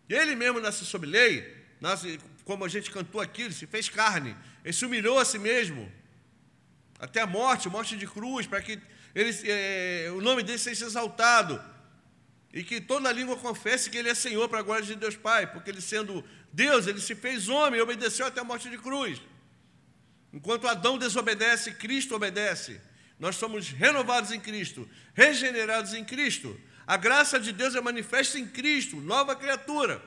[0.10, 4.36] Ele mesmo nasce sob lei, nasce, como a gente cantou aqui, ele se fez carne,
[4.63, 5.91] ele se humilhou a si mesmo,
[7.00, 8.80] até a morte, morte de cruz, para que
[9.13, 11.62] ele, é, o nome dele seja exaltado,
[12.54, 15.52] e que toda língua confesse que ele é Senhor para a glória de Deus Pai,
[15.52, 19.21] porque ele sendo Deus, ele se fez homem e obedeceu até a morte de cruz.
[20.34, 22.80] Enquanto Adão desobedece, Cristo obedece.
[23.19, 26.60] Nós somos renovados em Cristo, regenerados em Cristo.
[26.88, 30.02] A graça de Deus é manifesta em Cristo, nova criatura.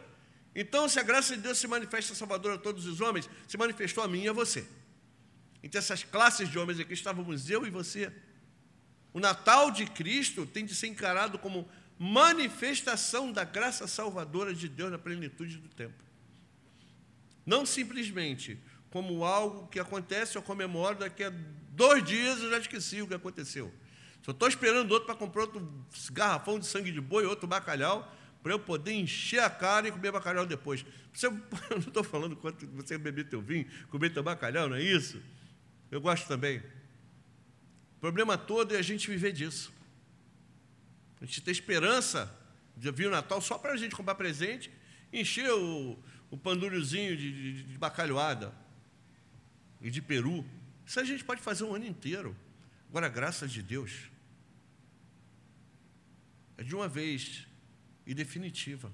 [0.55, 4.05] Então, se a graça de Deus se manifesta Salvador a todos os homens, se manifestou
[4.05, 4.67] a mim e a você.
[5.63, 8.13] Então, essas classes de homens aqui estávamos eu e você.
[9.15, 14.91] O Natal de Cristo tem de ser encarado como manifestação da graça salvadora de Deus
[14.91, 15.95] na plenitude do tempo.
[17.47, 18.59] Não simplesmente
[18.91, 21.33] como algo que acontece, eu comemoro daqui a
[21.71, 23.73] dois dias, eu já esqueci o que aconteceu.
[24.23, 28.53] Só estou esperando outro para comprar outro garrafão de sangue de boi, outro bacalhau, para
[28.53, 30.85] eu poder encher a cara e comer bacalhau depois.
[31.13, 31.33] Você, eu
[31.71, 35.23] não estou falando quanto você beber teu vinho, comer teu bacalhau, não é isso?
[35.91, 36.63] Eu gosto também.
[38.05, 39.73] Problema todo é a gente viver disso.
[41.23, 42.31] A gente ter esperança
[42.77, 44.71] de vir o Natal só para a gente comprar presente,
[45.11, 45.99] encher o,
[46.31, 48.55] o pandúriozinho de, de, de bacalhoada
[49.81, 50.45] e de peru.
[50.85, 52.37] Isso a gente pode fazer um ano inteiro.
[52.91, 54.11] Agora, graças de Deus,
[56.59, 57.47] é de uma vez
[58.07, 58.93] e definitiva.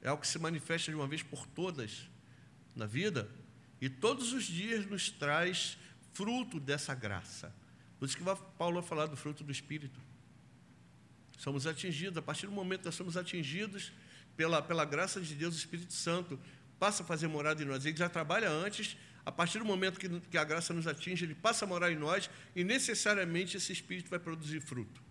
[0.00, 2.08] É algo que se manifesta de uma vez por todas
[2.74, 3.30] na vida
[3.82, 5.76] e todos os dias nos traz
[6.12, 7.54] fruto dessa graça.
[7.98, 8.24] Por isso que
[8.56, 10.00] Paulo vai falar do fruto do Espírito.
[11.38, 13.92] Somos atingidos, a partir do momento que nós somos atingidos
[14.36, 16.38] pela, pela graça de Deus, o Espírito Santo
[16.78, 17.84] passa a fazer morada em nós.
[17.84, 21.34] Ele já trabalha antes, a partir do momento que, que a graça nos atinge, ele
[21.34, 25.10] passa a morar em nós e necessariamente esse Espírito vai produzir fruto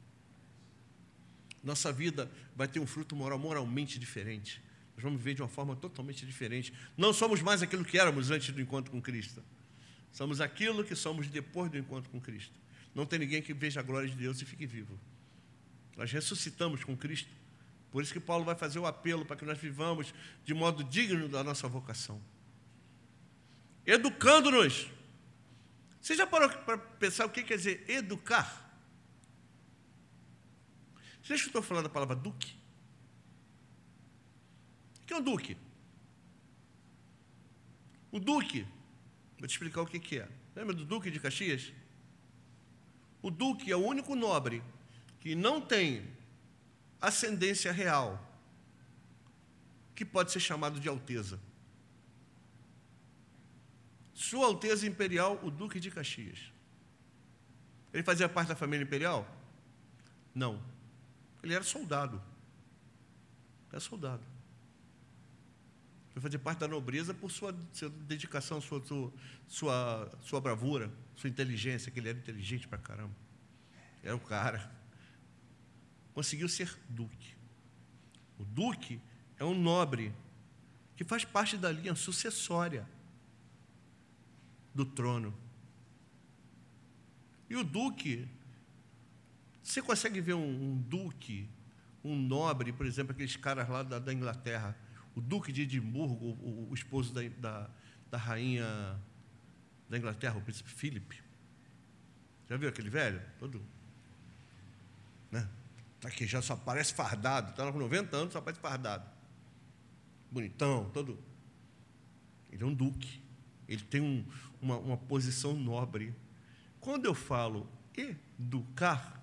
[1.63, 4.61] nossa vida vai ter um fruto moral moralmente diferente.
[4.95, 6.73] Nós vamos viver de uma forma totalmente diferente.
[6.97, 9.43] Não somos mais aquilo que éramos antes do encontro com Cristo.
[10.11, 12.53] Somos aquilo que somos depois do encontro com Cristo.
[12.93, 14.99] Não tem ninguém que veja a glória de Deus e fique vivo.
[15.95, 17.29] Nós ressuscitamos com Cristo.
[17.91, 20.13] Por isso que Paulo vai fazer o apelo para que nós vivamos
[20.45, 22.21] de modo digno da nossa vocação.
[23.85, 24.87] Educando-nos.
[26.01, 28.69] Você já parou para pensar o que quer dizer educar?
[31.21, 32.55] Você já escutou falar da palavra duque?
[35.03, 35.57] O que é um duque?
[38.11, 38.65] O duque,
[39.39, 40.27] vou te explicar o que é.
[40.55, 41.71] Lembra do duque de Caxias?
[43.21, 44.61] O duque é o único nobre
[45.19, 46.05] que não tem
[47.01, 48.25] ascendência real,
[49.95, 51.39] que pode ser chamado de alteza.
[54.13, 56.51] Sua Alteza Imperial, o Duque de Caxias.
[57.93, 59.25] Ele fazia parte da família imperial?
[60.35, 60.61] Não.
[61.41, 62.21] Ele era soldado.
[63.71, 64.23] Era soldado.
[66.13, 68.83] Foi fazer parte da nobreza por sua, sua dedicação, sua,
[69.47, 73.15] sua, sua, bravura, sua inteligência, que ele era inteligente pra caramba.
[74.03, 74.71] Era o cara.
[76.13, 77.35] Conseguiu ser duque.
[78.37, 78.99] O duque
[79.37, 80.13] é um nobre
[80.95, 82.87] que faz parte da linha sucessória
[84.73, 85.33] do trono.
[87.49, 88.27] E o duque
[89.69, 91.47] você consegue ver um, um, duque,
[92.03, 94.75] um nobre, por exemplo, aqueles caras lá da, da Inglaterra,
[95.19, 97.69] o duque de Edimburgo, o, o esposo da, da,
[98.09, 98.97] da, rainha
[99.89, 101.21] da Inglaterra, o príncipe Philip.
[102.47, 103.21] Já viu aquele velho?
[103.37, 103.61] Todo.
[105.29, 105.45] Né?
[105.99, 109.05] Tá aqui, já só parece fardado, está com 90 anos, só parece fardado.
[110.31, 111.19] Bonitão, todo.
[112.49, 113.21] Ele é um duque.
[113.67, 114.25] Ele tem um,
[114.61, 116.15] uma, uma posição nobre.
[116.79, 119.21] Quando eu falo educar,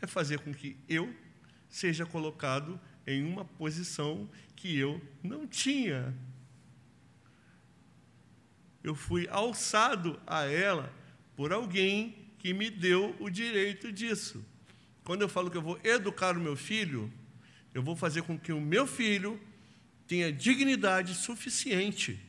[0.00, 1.14] é fazer com que eu
[1.68, 6.14] seja colocado em uma posição que eu não tinha.
[8.82, 10.92] Eu fui alçado a ela
[11.36, 14.44] por alguém que me deu o direito disso.
[15.02, 17.12] Quando eu falo que eu vou educar o meu filho,
[17.72, 19.40] eu vou fazer com que o meu filho
[20.06, 22.20] tenha dignidade suficiente.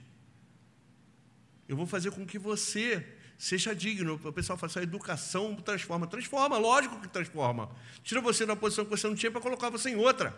[1.68, 3.06] Eu vou fazer com que você
[3.38, 4.20] seja digno.
[4.24, 6.08] O pessoal fala assim, a educação transforma.
[6.08, 7.70] Transforma, lógico que transforma.
[8.04, 10.36] Tira você da posição que você não tinha para colocar você em outra.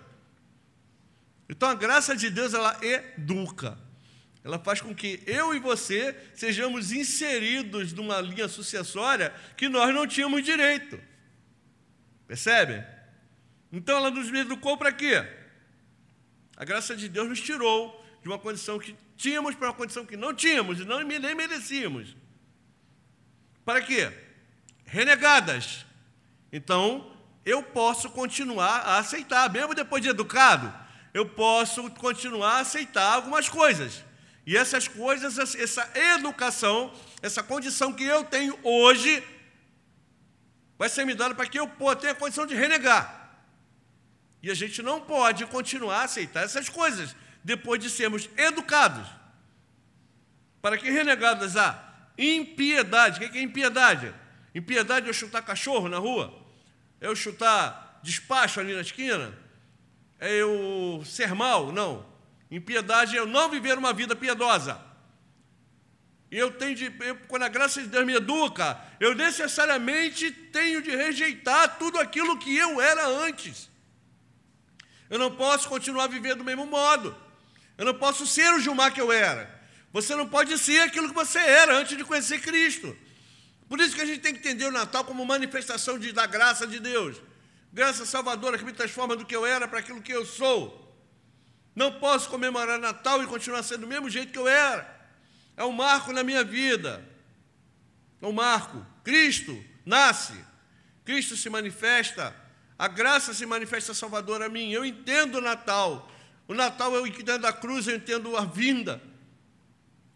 [1.50, 3.78] Então a graça de Deus, ela educa.
[4.44, 10.08] Ela faz com que eu e você sejamos inseridos numa linha sucessória que nós não
[10.08, 11.00] tínhamos direito.
[12.28, 12.84] Percebe?
[13.72, 15.26] Então ela nos educou para quê?
[16.56, 20.18] A graça de Deus nos tirou de uma condição que tínhamos para uma condição que
[20.18, 22.16] não tínhamos e não nem merecíamos.
[23.66, 24.12] Para quê?
[24.86, 25.86] Renegadas.
[26.52, 27.14] Então,
[27.46, 30.74] eu posso continuar a aceitar, mesmo depois de educado,
[31.18, 34.04] eu posso continuar a aceitar algumas coisas.
[34.46, 39.24] E essas coisas, essa educação, essa condição que eu tenho hoje,
[40.78, 41.68] vai ser me dada para que eu
[42.00, 43.32] tenha a condição de renegar.
[44.44, 49.08] E a gente não pode continuar a aceitar essas coisas depois de sermos educados.
[50.62, 51.84] Para que renegadas há
[52.16, 53.18] impiedade.
[53.18, 54.14] O que é impiedade?
[54.54, 56.46] Impiedade é eu chutar cachorro na rua?
[57.02, 59.47] É eu chutar despacho ali na esquina?
[60.20, 61.72] É eu ser mal?
[61.72, 62.06] Não.
[62.50, 64.82] Impiedade é eu não viver uma vida piedosa.
[66.30, 70.82] E eu tenho de, eu, quando a graça de Deus me educa, eu necessariamente tenho
[70.82, 73.70] de rejeitar tudo aquilo que eu era antes.
[75.10, 77.16] Eu não posso continuar viver do mesmo modo.
[77.78, 79.56] Eu não posso ser o Gilmar que eu era.
[79.94, 82.96] Você não pode ser aquilo que você era antes de conhecer Cristo.
[83.70, 86.68] Por isso que a gente tem que entender o Natal como manifestação de, da graça
[86.68, 87.18] de Deus.
[87.72, 90.84] Graça salvadora que me transforma do que eu era para aquilo que eu sou.
[91.76, 94.96] Não posso comemorar Natal e continuar sendo do mesmo jeito que eu era.
[95.56, 97.08] É um marco na minha vida.
[98.22, 98.86] É um marco.
[99.04, 100.34] Cristo nasce.
[101.06, 102.36] Cristo se manifesta.
[102.80, 104.72] A graça se manifesta salvadora a mim.
[104.72, 106.12] Eu entendo o Natal.
[106.48, 109.02] O Natal eu entendo a cruz, eu entendo a vinda.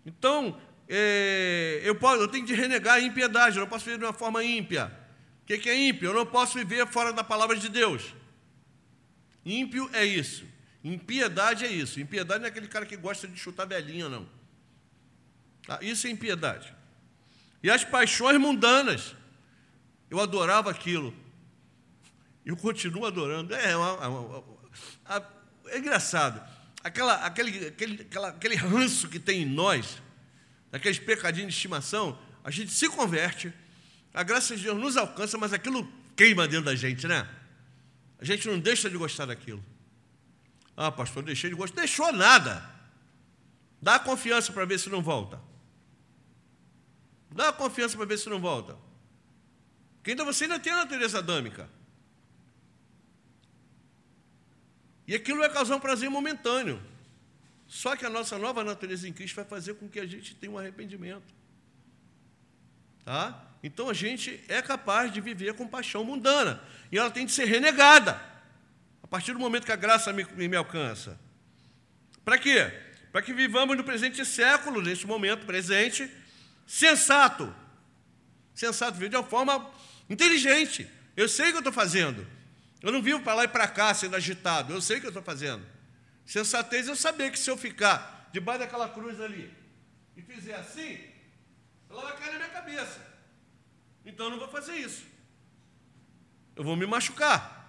[0.06, 4.06] Então, é, eu, posso, eu tenho de renegar a impiedade, eu não posso viver de
[4.06, 4.92] uma forma ímpia.
[5.56, 6.10] O que é ímpio?
[6.10, 8.14] Eu não posso viver fora da palavra de Deus.
[9.46, 10.46] Ímpio é isso.
[10.84, 12.00] Impiedade é isso.
[12.00, 14.28] Impiedade não é aquele cara que gosta de chutar velhinha, não.
[15.68, 16.74] Ah, isso é impiedade.
[17.62, 19.16] E as paixões mundanas.
[20.10, 21.14] Eu adorava aquilo.
[22.46, 23.54] Eu continuo adorando.
[23.54, 24.62] É, uma, uma, uma,
[25.68, 26.42] é engraçado.
[26.84, 30.02] Aquela, aquele, aquele, aquela, aquele ranço que tem em nós,
[30.72, 33.54] aqueles pecadinhos de estimação, a gente se converte,
[34.14, 37.28] a graça de Deus nos alcança, mas aquilo queima dentro da gente, né?
[38.20, 39.64] A gente não deixa de gostar daquilo.
[40.76, 41.82] Ah, pastor, deixei de gostar.
[41.82, 42.70] Deixou nada.
[43.82, 45.42] Dá confiança para ver se não volta.
[47.32, 48.78] Dá confiança para ver se não volta.
[49.98, 51.70] Porque ainda você ainda tem a natureza adâmica.
[55.08, 56.82] E aquilo vai causar um prazer momentâneo.
[57.68, 60.52] Só que a nossa nova natureza em Cristo vai fazer com que a gente tenha
[60.52, 61.34] um arrependimento.
[63.04, 63.51] Tá?
[63.64, 66.62] Então a gente é capaz de viver com paixão mundana.
[66.92, 68.20] E ela tem de ser renegada.
[69.04, 71.20] A partir do momento que a graça me, me alcança.
[72.26, 72.72] Para quê?
[73.12, 76.10] Para que vivamos no presente século, neste momento presente,
[76.66, 77.54] sensato.
[78.56, 79.70] Sensato, viver de uma forma
[80.10, 80.90] inteligente.
[81.16, 82.26] Eu sei o que eu estou fazendo.
[82.82, 84.74] Eu não vivo para lá e para cá sendo agitado.
[84.74, 85.64] Eu sei o que eu estou fazendo.
[86.26, 89.54] Sensatez é eu saber que se eu ficar debaixo daquela cruz ali
[90.16, 91.00] e fizer assim,
[91.90, 93.11] ela vai cair na minha cabeça.
[94.06, 95.04] Então eu não vou fazer isso.
[96.56, 97.62] Eu vou me machucar.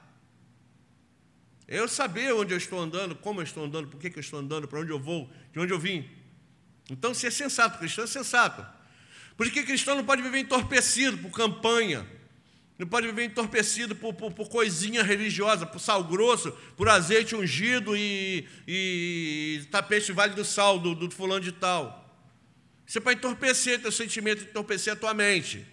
[1.69, 4.69] Eu saber onde eu estou andando, como eu estou andando, por que, eu estou andando,
[4.69, 6.09] para onde eu vou, de onde eu vim.
[6.91, 8.67] Então, ser sensato, cristão é sensato.
[9.37, 12.07] Por que cristão não pode viver entorpecido por campanha?
[12.79, 17.97] Não pode viver entorpecido por, por, por, coisinha religiosa, por sal grosso, por azeite ungido
[17.97, 22.03] e, e tapete vale do sal do, do fulano de tal.
[22.87, 25.65] Isso é para entorpecer teu sentimento, entorpecer a tua mente.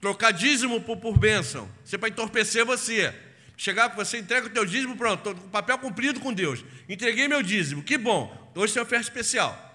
[0.00, 1.68] Trocar dízimo por, por bênção.
[1.84, 3.14] Isso é para entorpecer você.
[3.56, 6.64] Chegar com você, entrega o teu dízimo, pronto, papel cumprido com Deus.
[6.88, 8.50] Entreguei meu dízimo, que bom.
[8.54, 9.70] Hoje tem oferta especial.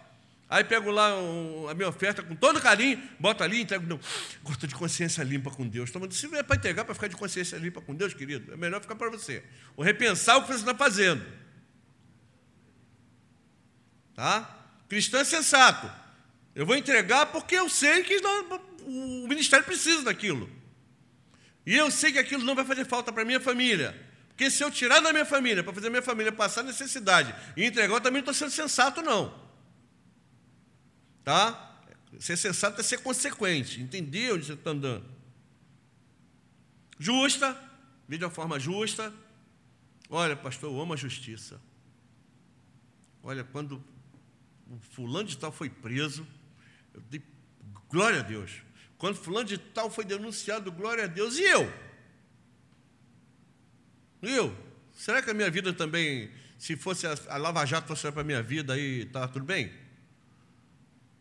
[0.49, 3.85] Aí pego lá um, a minha oferta com todo carinho, boto ali, entrego.
[3.85, 3.99] Não,
[4.43, 5.91] gosto de consciência limpa com Deus.
[5.91, 8.81] Toma, se é para entregar, para ficar de consciência limpa com Deus, querido, é melhor
[8.81, 9.43] ficar para você.
[9.75, 11.23] Ou repensar o que você está fazendo.
[14.15, 14.67] Tá?
[14.87, 15.91] Cristão é sensato.
[16.55, 18.21] Eu vou entregar porque eu sei que
[18.85, 20.49] o ministério precisa daquilo.
[21.65, 23.99] E eu sei que aquilo não vai fazer falta para minha família.
[24.29, 27.93] Porque se eu tirar da minha família para fazer minha família passar necessidade e entregar,
[27.93, 29.33] eu também não estou sendo sensato, não.
[31.23, 31.81] Tá?
[32.19, 35.05] Ser sensato é ser consequente, entender onde você está andando.
[36.99, 37.59] Justa,
[38.07, 39.13] de uma forma justa.
[40.09, 41.59] Olha, pastor, eu amo a justiça.
[43.23, 43.83] Olha, quando
[44.69, 46.27] o fulano de tal foi preso,
[46.93, 47.21] eu dei
[47.89, 48.51] glória a Deus.
[48.97, 51.37] Quando fulano de tal foi denunciado, glória a Deus.
[51.37, 51.71] E eu?
[54.21, 54.55] E eu?
[54.93, 58.41] Será que a minha vida também, se fosse a, Lava Jato fosse para a minha
[58.41, 59.71] vida, aí está tudo bem?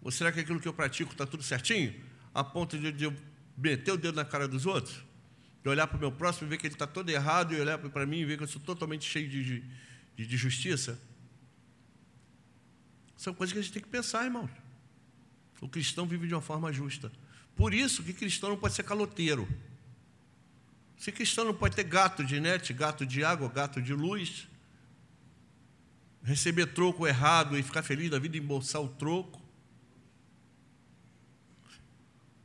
[0.01, 1.95] Ou será que aquilo que eu pratico está tudo certinho?
[2.33, 3.14] A ponto de, de eu
[3.57, 5.05] meter o dedo na cara dos outros?
[5.62, 7.79] De olhar para o meu próximo e ver que ele está todo errado e olhar
[7.79, 9.61] para mim e ver que eu sou totalmente cheio de,
[10.14, 11.01] de, de justiça?
[13.16, 14.51] São coisas que a gente tem que pensar, irmãos.
[15.61, 17.11] O cristão vive de uma forma justa.
[17.57, 19.49] Por isso que cristão não pode ser caloteiro.
[20.97, 24.49] Se cristão não pode ter gato de net, gato de água, gato de luz,
[26.23, 29.43] receber troco errado e ficar feliz da vida e embolsar o troco.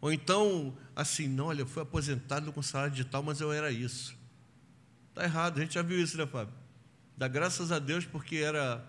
[0.01, 4.17] Ou então, assim, não, olha, eu fui aposentado com salário digital, mas eu era isso.
[5.09, 6.53] Está errado, a gente já viu isso, né, Fábio?
[7.17, 8.85] Dá graças a Deus porque era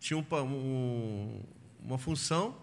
[0.00, 1.42] tinha um, um,
[1.80, 2.56] uma função,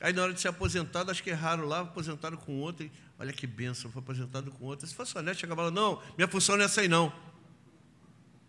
[0.00, 3.32] aí na hora de ser aposentado, acho que erraram lá, aposentaram com outro, e, olha
[3.32, 4.86] que benção, foi aposentado com outro.
[4.86, 7.12] Se fosse honesto, chegava lá, não, minha função não é essa aí não.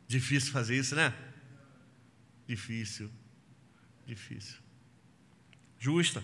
[0.08, 1.14] Difícil fazer isso, né?
[2.48, 3.12] Difícil,
[4.06, 4.58] difícil.
[5.78, 6.24] Justa.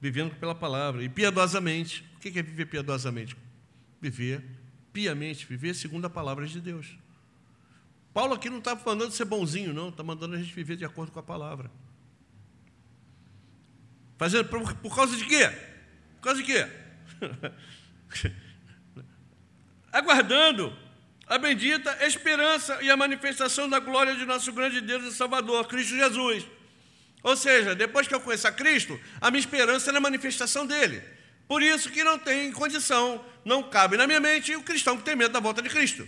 [0.00, 1.02] Vivendo pela palavra.
[1.02, 2.04] E piedosamente.
[2.16, 3.36] O que é viver piedosamente?
[4.00, 4.42] Viver
[4.92, 6.98] piamente, viver segundo a palavra de Deus.
[8.12, 11.12] Paulo aqui não está de ser bonzinho, não, está mandando a gente viver de acordo
[11.12, 11.70] com a palavra.
[14.20, 15.48] Fazendo por, por causa de quê?
[16.16, 16.68] Por causa de quê?
[19.90, 20.76] Aguardando
[21.26, 25.96] a bendita esperança e a manifestação da glória de nosso grande Deus e Salvador, Cristo
[25.96, 26.46] Jesus.
[27.22, 31.02] Ou seja, depois que eu conheço a Cristo, a minha esperança é na manifestação dele.
[31.48, 35.16] Por isso que não tem condição, não cabe na minha mente o cristão que tem
[35.16, 36.06] medo da volta de Cristo.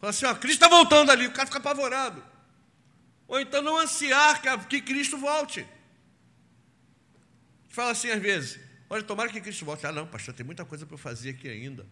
[0.00, 2.24] Fala assim, ó, Cristo está voltando ali, o cara fica apavorado.
[3.26, 5.66] Ou então não ansiar que, Cristo volte.
[7.74, 9.84] Fala assim às vezes, olha, tomara que Cristo volte.
[9.84, 11.84] Ah, não, pastor, tem muita coisa para eu fazer aqui ainda.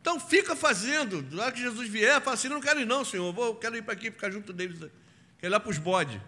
[0.00, 3.32] Então fica fazendo, na hora que Jesus vier, fala assim, não quero ir não, Senhor,
[3.32, 4.92] vou, quero ir para aqui, ficar junto deles, quero
[5.42, 6.20] ir lá para os bodes.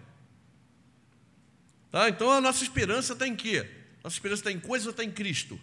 [1.93, 2.09] Tá?
[2.09, 3.65] Então a nossa esperança está em quê?
[4.03, 5.59] Nossa esperança está em coisas ou está em Cristo?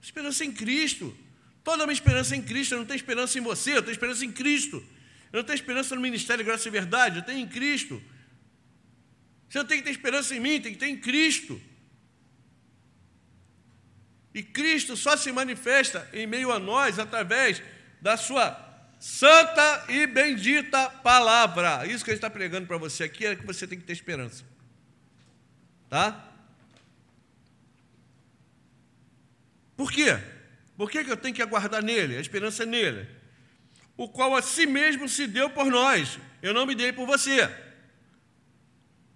[0.00, 1.16] Esperança em Cristo.
[1.64, 3.92] Toda a minha esperança é em Cristo, eu não tenho esperança em você, eu tenho
[3.92, 4.76] esperança em Cristo.
[5.32, 8.00] Eu não tenho esperança no ministério Graça e Verdade, eu tenho em Cristo.
[9.52, 11.60] Você não tem que ter esperança em mim, tem que ter em Cristo.
[14.32, 17.62] E Cristo só se manifesta em meio a nós através
[18.00, 18.58] da sua
[18.98, 21.86] santa e bendita palavra.
[21.86, 23.92] Isso que a gente está pregando para você aqui é que você tem que ter
[23.92, 24.42] esperança.
[25.90, 26.32] Tá?
[29.76, 30.18] Por quê?
[30.78, 32.16] Por que, eu tenho que aguardar nele?
[32.16, 33.06] A esperança é nele.
[33.98, 36.18] O qual a si mesmo se deu por nós.
[36.40, 37.70] Eu não me dei por você.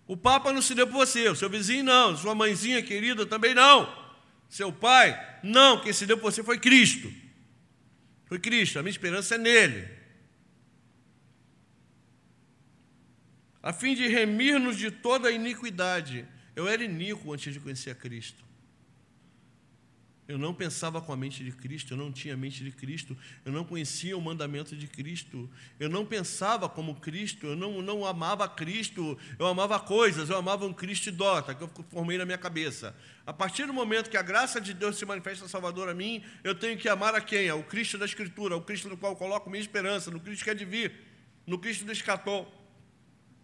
[0.07, 3.55] O Papa não se deu por você, o seu vizinho não, sua mãezinha querida também
[3.55, 4.07] não.
[4.49, 7.13] Seu pai, não, quem se deu por você foi Cristo.
[8.27, 9.89] Foi Cristo, a minha esperança é nele.
[13.61, 16.25] A fim de remir-nos de toda a iniquidade.
[16.55, 18.46] Eu era iníquo antes de conhecer a Cristo.
[20.29, 23.17] Eu não pensava com a mente de Cristo, eu não tinha a mente de Cristo,
[23.45, 25.49] eu não conhecia o mandamento de Cristo,
[25.79, 30.67] eu não pensava como Cristo, eu não, não amava Cristo, eu amava coisas, eu amava
[30.67, 32.93] um Cristo idota, que eu formei na minha cabeça.
[33.25, 36.57] A partir do momento que a graça de Deus se manifesta Salvador a mim, eu
[36.57, 37.51] tenho que amar a quem?
[37.53, 40.51] O Cristo da Escritura, o Cristo no qual eu coloco minha esperança, no Cristo que
[40.51, 40.93] é de vir,
[41.47, 42.53] no Cristo do escatol,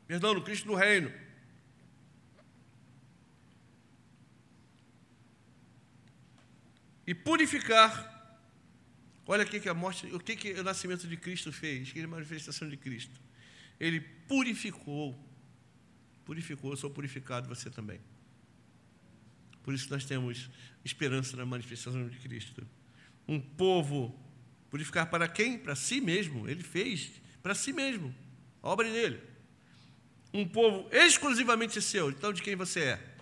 [0.09, 1.13] perdão, no Cristo do reino.
[7.13, 8.11] E purificar.
[9.27, 12.09] Olha o que a morte, o que, que o nascimento de Cristo fez, que a
[12.09, 13.21] manifestação de Cristo.
[13.79, 15.07] Ele purificou.
[16.25, 18.01] Purificou, eu sou purificado, você também.
[19.63, 20.51] Por isso nós temos
[20.85, 22.67] esperança na manifestação de Cristo.
[23.29, 24.19] Um povo
[24.71, 25.59] purificar para quem?
[25.59, 26.49] Para si mesmo.
[26.49, 28.13] Ele fez para si mesmo.
[28.63, 29.21] A obra dele.
[30.33, 32.11] Um povo exclusivamente seu.
[32.11, 33.15] Então, de quem você é?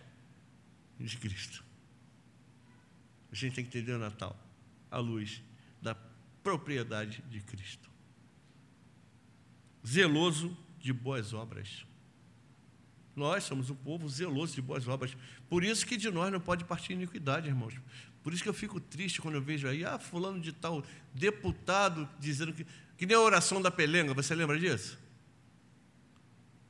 [0.98, 1.69] De Cristo.
[3.30, 4.36] A gente tem que entender o Natal
[4.90, 5.42] à luz
[5.80, 5.94] da
[6.42, 7.88] propriedade de Cristo.
[9.86, 11.84] Zeloso de boas obras.
[13.14, 15.16] Nós somos um povo zeloso de boas obras.
[15.48, 17.74] Por isso que de nós não pode partir iniquidade, irmãos.
[18.22, 22.08] Por isso que eu fico triste quando eu vejo aí, ah, fulano de tal deputado
[22.18, 22.66] dizendo que.
[22.96, 24.98] Que nem a oração da pelenga, você lembra disso?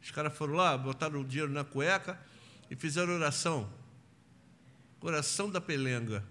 [0.00, 2.20] Os caras foram lá, botaram o dinheiro na cueca
[2.70, 3.68] e fizeram oração.
[5.00, 6.24] Oração da pelenga.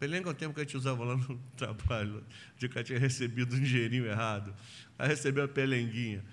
[0.00, 2.24] É o tempo que a gente usava lá no trabalho,
[2.56, 4.54] de que tinha recebido um dinheirinho errado.
[4.98, 6.24] Aí recebeu a pelenguinha.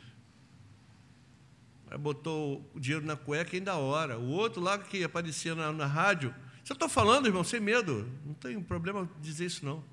[1.91, 4.17] Aí botou o dinheiro na cueca ainda a hora.
[4.17, 6.33] O outro lá que aparecia na, na rádio.
[6.63, 8.09] Você está falando, irmão, sem medo.
[8.25, 9.83] Não tem problema dizer isso, não.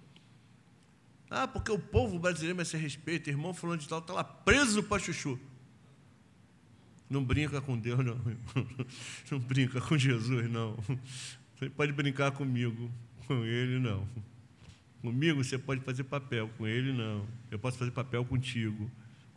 [1.28, 3.28] Ah, porque o povo brasileiro merece respeito.
[3.28, 5.38] Irmão falando de tal, está lá preso para chuchu.
[7.08, 8.18] Não brinca com Deus, não.
[9.30, 10.76] Não brinca com Jesus, não.
[11.54, 12.90] Você pode brincar comigo,
[13.26, 14.06] com ele, não.
[15.00, 17.26] Comigo você pode fazer papel, com ele, não.
[17.50, 18.90] Eu posso fazer papel contigo,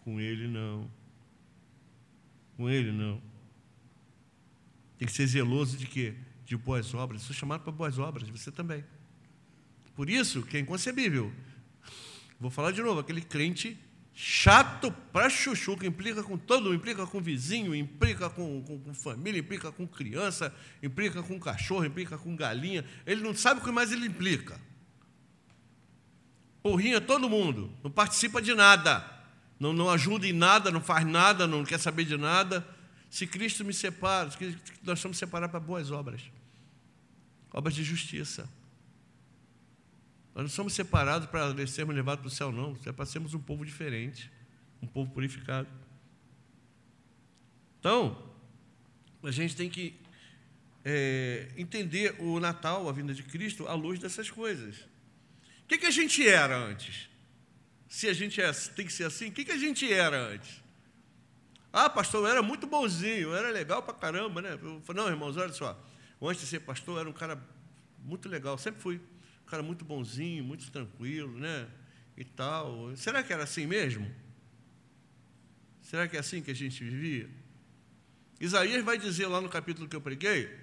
[0.03, 0.89] com ele, não.
[2.55, 3.21] Com ele, não.
[4.97, 6.15] Tem que ser zeloso de quê?
[6.45, 7.21] De boas obras.
[7.21, 8.83] Sou chamado para boas obras, você também.
[9.95, 11.31] Por isso que é inconcebível.
[12.39, 13.77] Vou falar de novo, aquele crente
[14.19, 18.93] chato para chuchu, que implica com todo mundo, implica com vizinho, implica com, com, com,
[18.93, 20.51] família, implica com criança,
[20.81, 22.83] implica com cachorro, implica com galinha.
[23.05, 24.59] Ele não sabe o que mais ele implica.
[26.63, 29.17] Porrinha todo mundo, não participa de nada
[29.59, 32.65] não, não ajuda em nada, não faz nada, não quer saber de nada.
[33.09, 34.29] Se Cristo me separa,
[34.83, 36.21] nós somos separados para boas obras,
[37.51, 38.47] obras de justiça.
[40.37, 42.77] Nós não somos separados para sermos levados para o céu, não.
[42.85, 44.31] É para sermos um povo diferente,
[44.81, 45.67] um povo purificado.
[47.79, 48.31] Então,
[49.23, 49.99] a gente tem que
[50.85, 54.77] é, entender o Natal, a vinda de Cristo, à luz dessas coisas.
[55.63, 57.09] O que, que a gente era antes?
[57.87, 60.61] se a gente é, tem que ser assim, o que, que a gente era antes?
[61.71, 64.57] Ah, pastor, eu era muito bonzinho, eu era legal pra caramba, né?
[64.61, 65.77] Eu falei, não, irmãos, olha só,
[66.21, 67.41] antes de ser pastor, eu era um cara
[68.03, 69.01] muito legal, sempre fui
[69.47, 71.67] cara muito bonzinho, muito tranquilo, né?
[72.15, 72.95] E tal.
[72.95, 74.09] Será que era assim mesmo?
[75.81, 77.29] Será que é assim que a gente vivia?
[78.39, 80.53] Isaías vai dizer lá no capítulo que eu preguei,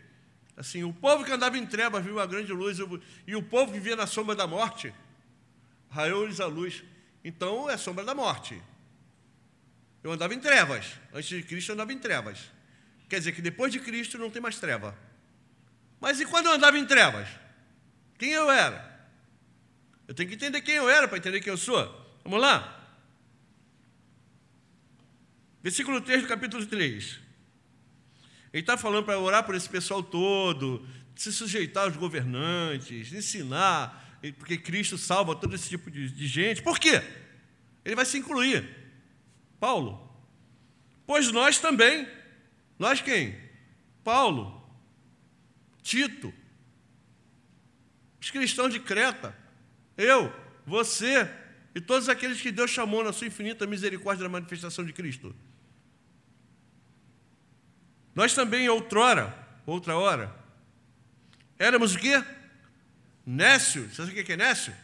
[0.56, 2.78] assim, o povo que andava em trevas viu a grande luz,
[3.26, 4.94] e o povo que vivia na sombra da morte,
[5.90, 6.84] raiou-lhes a luz.
[7.24, 8.60] Então é sombra da morte.
[10.02, 10.92] Eu andava em trevas.
[11.12, 12.50] Antes de Cristo eu andava em trevas.
[13.08, 14.96] Quer dizer que depois de Cristo não tem mais treva.
[16.00, 17.26] Mas e quando eu andava em trevas?
[18.24, 19.06] Quem eu era?
[20.08, 21.76] Eu tenho que entender quem eu era para entender quem eu sou.
[22.24, 22.82] Vamos lá?
[25.62, 27.20] Versículo 3 do capítulo 3.
[28.50, 34.56] Ele está falando para orar por esse pessoal todo, se sujeitar aos governantes, ensinar, porque
[34.56, 36.62] Cristo salva todo esse tipo de, de gente.
[36.62, 37.02] Por quê?
[37.84, 38.66] Ele vai se incluir.
[39.60, 40.00] Paulo.
[41.06, 42.08] Pois nós também.
[42.78, 43.38] Nós quem?
[44.02, 44.66] Paulo.
[45.82, 46.32] Tito.
[48.24, 49.36] Os cristãos de Creta.
[49.98, 50.32] Eu,
[50.64, 51.30] você
[51.74, 55.36] e todos aqueles que Deus chamou na sua infinita misericórdia da manifestação de Cristo.
[58.14, 60.34] Nós também, outrora, outra hora,
[61.58, 62.24] éramos o quê?
[63.26, 64.74] Nécio, você sabe o que é Nécio?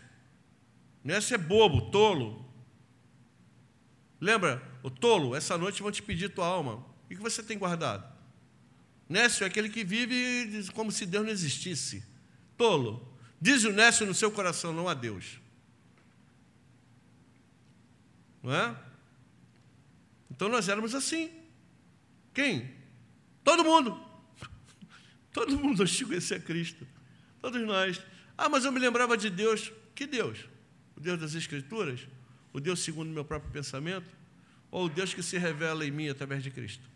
[1.02, 2.46] Nécio é bobo, tolo.
[4.20, 6.74] Lembra, o tolo, essa noite vão te pedir tua alma.
[6.74, 8.04] O que você tem guardado?
[9.08, 12.04] Nécio é aquele que vive como se Deus não existisse.
[12.58, 13.09] Tolo.
[13.40, 15.40] Diz o Nécio no seu coração, não a Deus.
[18.42, 18.76] Não é?
[20.30, 21.30] Então nós éramos assim.
[22.34, 22.70] Quem?
[23.42, 23.98] Todo mundo.
[25.32, 26.86] Todo mundo antes de conhecer Cristo.
[27.40, 28.00] Todos nós.
[28.36, 29.72] Ah, mas eu me lembrava de Deus.
[29.94, 30.46] Que Deus?
[30.96, 32.06] O Deus das Escrituras?
[32.52, 34.08] O Deus segundo o meu próprio pensamento?
[34.70, 36.88] Ou o Deus que se revela em mim através de Cristo?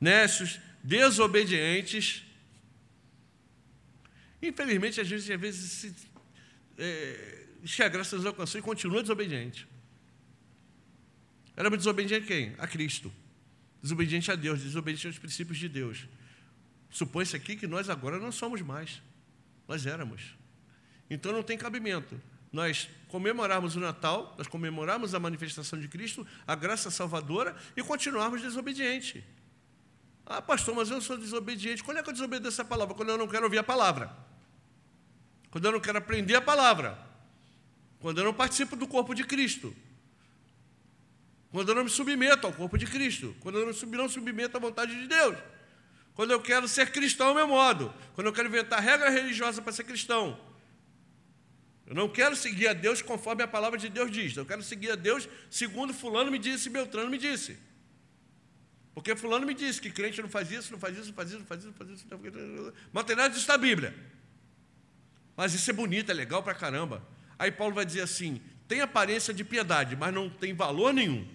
[0.00, 2.25] Nécios, desobedientes.
[4.48, 5.94] Infelizmente, a gente às vezes se,
[6.78, 9.66] é, que a graça nos alcançou e continua desobediente.
[11.56, 12.54] Era desobediente a quem?
[12.58, 13.12] A Cristo.
[13.82, 16.06] Desobediente a Deus, desobediente aos princípios de Deus.
[16.90, 19.02] Supõe-se aqui que nós agora não somos mais,
[19.66, 20.36] nós éramos.
[21.08, 22.20] Então não tem cabimento.
[22.52, 28.42] Nós comemorarmos o Natal, nós comemorarmos a manifestação de Cristo, a graça salvadora e continuarmos
[28.42, 29.22] desobedientes.
[30.24, 31.84] Ah, pastor, mas eu sou desobediente.
[31.84, 32.94] Quando é que eu desobedeço a palavra?
[32.94, 34.25] Quando eu não quero ouvir a palavra.
[35.56, 36.98] Quando eu não quero aprender a palavra.
[37.98, 39.74] Quando eu não participo do corpo de Cristo.
[41.50, 43.34] Quando eu não me submeto ao corpo de Cristo.
[43.40, 43.72] Quando eu não
[44.06, 45.34] submeto à vontade de Deus
[46.14, 49.70] quando eu quero ser cristão ao meu modo, quando eu quero inventar regra religiosa para
[49.70, 50.38] ser cristão.
[51.86, 54.34] Eu não quero seguir a Deus conforme a palavra de Deus diz.
[54.34, 57.58] Eu quero seguir a Deus segundo fulano me disse, Beltrano me disse.
[58.94, 61.38] Porque fulano me disse que crente não faz isso, não faz isso, não faz isso,
[61.38, 62.06] não faz isso, não faz isso.
[62.10, 62.74] Não faz isso.
[62.92, 63.94] Mas tem nada disso na Bíblia.
[65.36, 67.06] Mas isso é bonito, é legal pra caramba.
[67.38, 71.26] Aí Paulo vai dizer assim: tem aparência de piedade, mas não tem valor nenhum.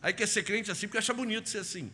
[0.00, 1.92] Aí quer ser crente assim porque acha bonito ser assim.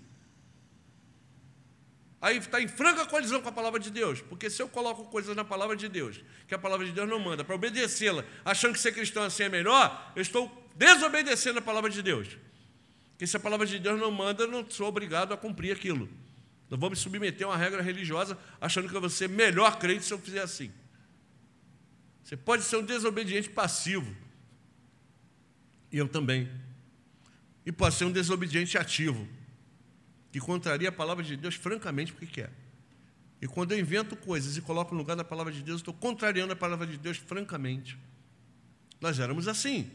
[2.21, 5.37] Aí está em franca colisão com a palavra de Deus, porque se eu coloco coisas
[5.37, 8.81] na palavra de Deus, que a palavra de Deus não manda, para obedecê-la, achando que
[8.81, 12.29] ser cristão assim é melhor, eu estou desobedecendo a palavra de Deus.
[13.11, 16.09] Porque se a palavra de Deus não manda, eu não sou obrigado a cumprir aquilo.
[16.71, 20.05] Não vou me submeter a uma regra religiosa achando que eu vou ser melhor crente
[20.05, 20.71] se eu fizer assim.
[22.23, 24.15] Você pode ser um desobediente passivo.
[25.91, 26.51] E eu também.
[27.65, 29.27] E pode ser um desobediente ativo
[30.31, 32.53] que contraria a palavra de Deus francamente porque quer.
[33.41, 36.53] E quando eu invento coisas e coloco no lugar da palavra de Deus, estou contrariando
[36.53, 37.97] a palavra de Deus francamente.
[39.01, 39.91] Nós éramos assim.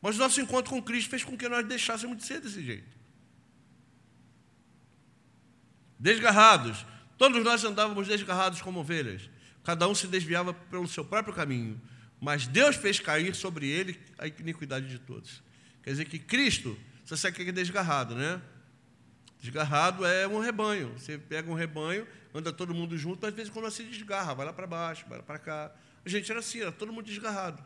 [0.00, 2.95] Mas nosso encontro com Cristo fez com que nós deixássemos de ser desse jeito.
[5.98, 6.84] Desgarrados.
[7.18, 9.28] Todos nós andávamos desgarrados como ovelhas.
[9.64, 11.80] Cada um se desviava pelo seu próprio caminho.
[12.20, 15.42] Mas Deus fez cair sobre ele a iniquidade de todos.
[15.82, 18.40] Quer dizer que Cristo, você sabe que é desgarrado, né?
[19.40, 20.92] Desgarrado é um rebanho.
[20.98, 24.46] Você pega um rebanho, anda todo mundo junto, mas às vezes quando se desgarra, vai
[24.46, 25.72] lá para baixo, vai lá para cá.
[26.04, 27.62] A gente era assim, era todo mundo desgarrado.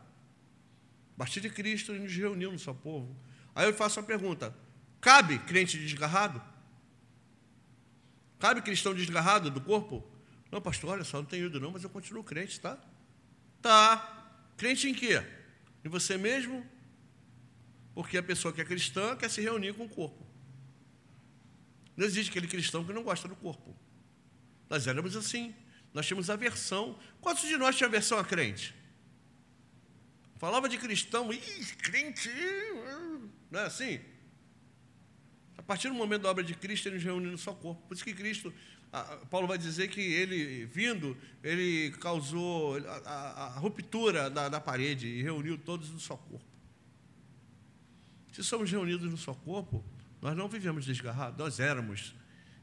[1.15, 3.15] A partir de Cristo, ele nos reuniu no seu povo.
[3.55, 4.55] Aí eu faço uma pergunta:
[4.99, 6.41] cabe crente desgarrado?
[8.41, 10.03] Cabe cristão desgarrado do corpo?
[10.51, 12.75] Não, pastor, olha só, não tenho ido não, mas eu continuo crente, tá?
[13.61, 14.51] Tá.
[14.57, 15.23] Crente em quê?
[15.85, 16.65] Em você mesmo?
[17.93, 20.25] Porque a pessoa que é cristã quer se reunir com o corpo.
[21.95, 23.75] Não existe aquele cristão que não gosta do corpo.
[24.67, 25.53] Nós éramos assim.
[25.93, 26.97] Nós tínhamos aversão.
[27.21, 28.73] Quantos de nós tinha aversão a crente?
[30.37, 32.31] Falava de cristão, ih, crente,
[33.51, 34.01] não é assim?
[35.61, 37.87] A partir do momento da obra de Cristo, ele nos reúne no seu corpo.
[37.87, 38.51] Por isso que Cristo,
[39.29, 45.07] Paulo vai dizer que ele, vindo, ele causou a, a, a ruptura da, da parede
[45.07, 46.43] e reuniu todos no seu corpo.
[48.31, 49.85] Se somos reunidos no seu corpo,
[50.19, 52.15] nós não vivemos desgarrados, nós éramos.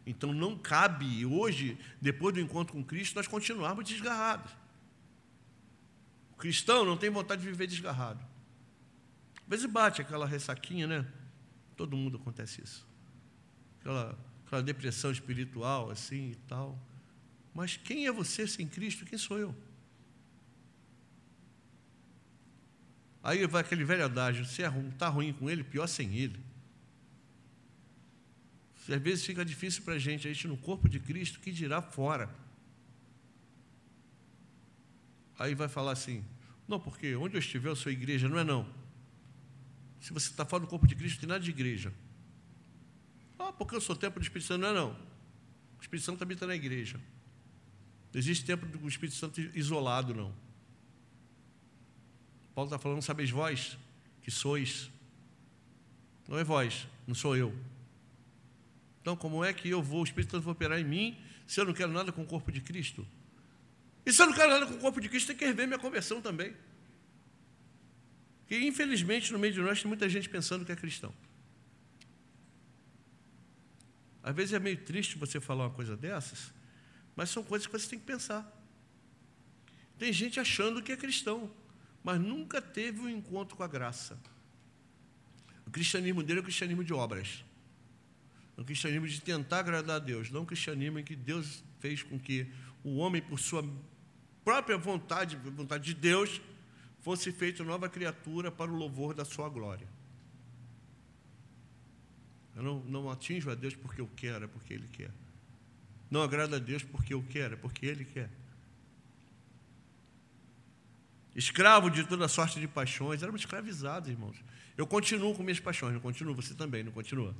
[0.04, 4.50] Então não cabe hoje, depois do encontro com Cristo, nós continuarmos desgarrados.
[6.32, 8.24] O cristão não tem vontade de viver desgarrado.
[9.42, 11.06] Às vezes bate aquela ressaquinha, né?
[11.76, 12.87] Todo mundo acontece isso.
[13.80, 16.78] Aquela, aquela depressão espiritual, assim e tal.
[17.54, 19.04] Mas quem é você sem Cristo?
[19.04, 19.54] Quem sou eu?
[23.22, 26.38] Aí vai aquele velho adágio: se está é ruim com ele, pior sem ele.
[28.88, 31.82] Às vezes fica difícil para a gente, a gente no corpo de Cristo, que dirá
[31.82, 32.34] fora.
[35.38, 36.24] Aí vai falar assim,
[36.66, 38.66] não, porque onde eu estiver, eu sou igreja, não é não.
[40.00, 41.92] Se você está fora do corpo de Cristo, tem nada de igreja.
[43.38, 44.90] Ah, porque eu sou templo do Espírito Santo, não é não.
[45.78, 47.00] O Espírito Santo está na igreja.
[48.12, 50.34] Não existe templo do Espírito Santo isolado, não.
[52.54, 53.78] Paulo está falando, sabeis vós
[54.22, 54.90] que sois.
[56.26, 57.54] Não é vós, não sou eu.
[59.00, 61.16] Então, como é que eu vou, o Espírito Santo vai operar em mim,
[61.46, 63.06] se eu não quero nada com o corpo de Cristo?
[64.04, 65.78] E se eu não quero nada com o corpo de Cristo, tem que rever minha
[65.78, 66.54] conversão também.
[68.46, 71.14] Que, infelizmente, no meio de nós tem muita gente pensando que é cristão.
[74.28, 76.52] Às vezes é meio triste você falar uma coisa dessas,
[77.16, 78.46] mas são coisas que você tem que pensar.
[79.98, 81.50] Tem gente achando que é cristão,
[82.04, 84.18] mas nunca teve um encontro com a graça.
[85.66, 87.42] O cristianismo dele é o cristianismo de obras
[88.58, 92.18] um cristianismo de tentar agradar a Deus, não um cristianismo em que Deus fez com
[92.18, 92.50] que
[92.82, 93.64] o homem, por sua
[94.44, 96.40] própria vontade, vontade de Deus,
[97.00, 99.86] fosse feito nova criatura para o louvor da sua glória.
[102.58, 105.12] Eu não, não atinjo a Deus porque eu quero, é porque Ele quer.
[106.10, 108.28] Não agrada a Deus porque eu quero, é porque Ele quer.
[111.36, 114.36] Escravo de toda sorte de paixões, éramos escravizados, irmãos.
[114.76, 117.32] Eu continuo com minhas paixões, não continuo, você também, não continua.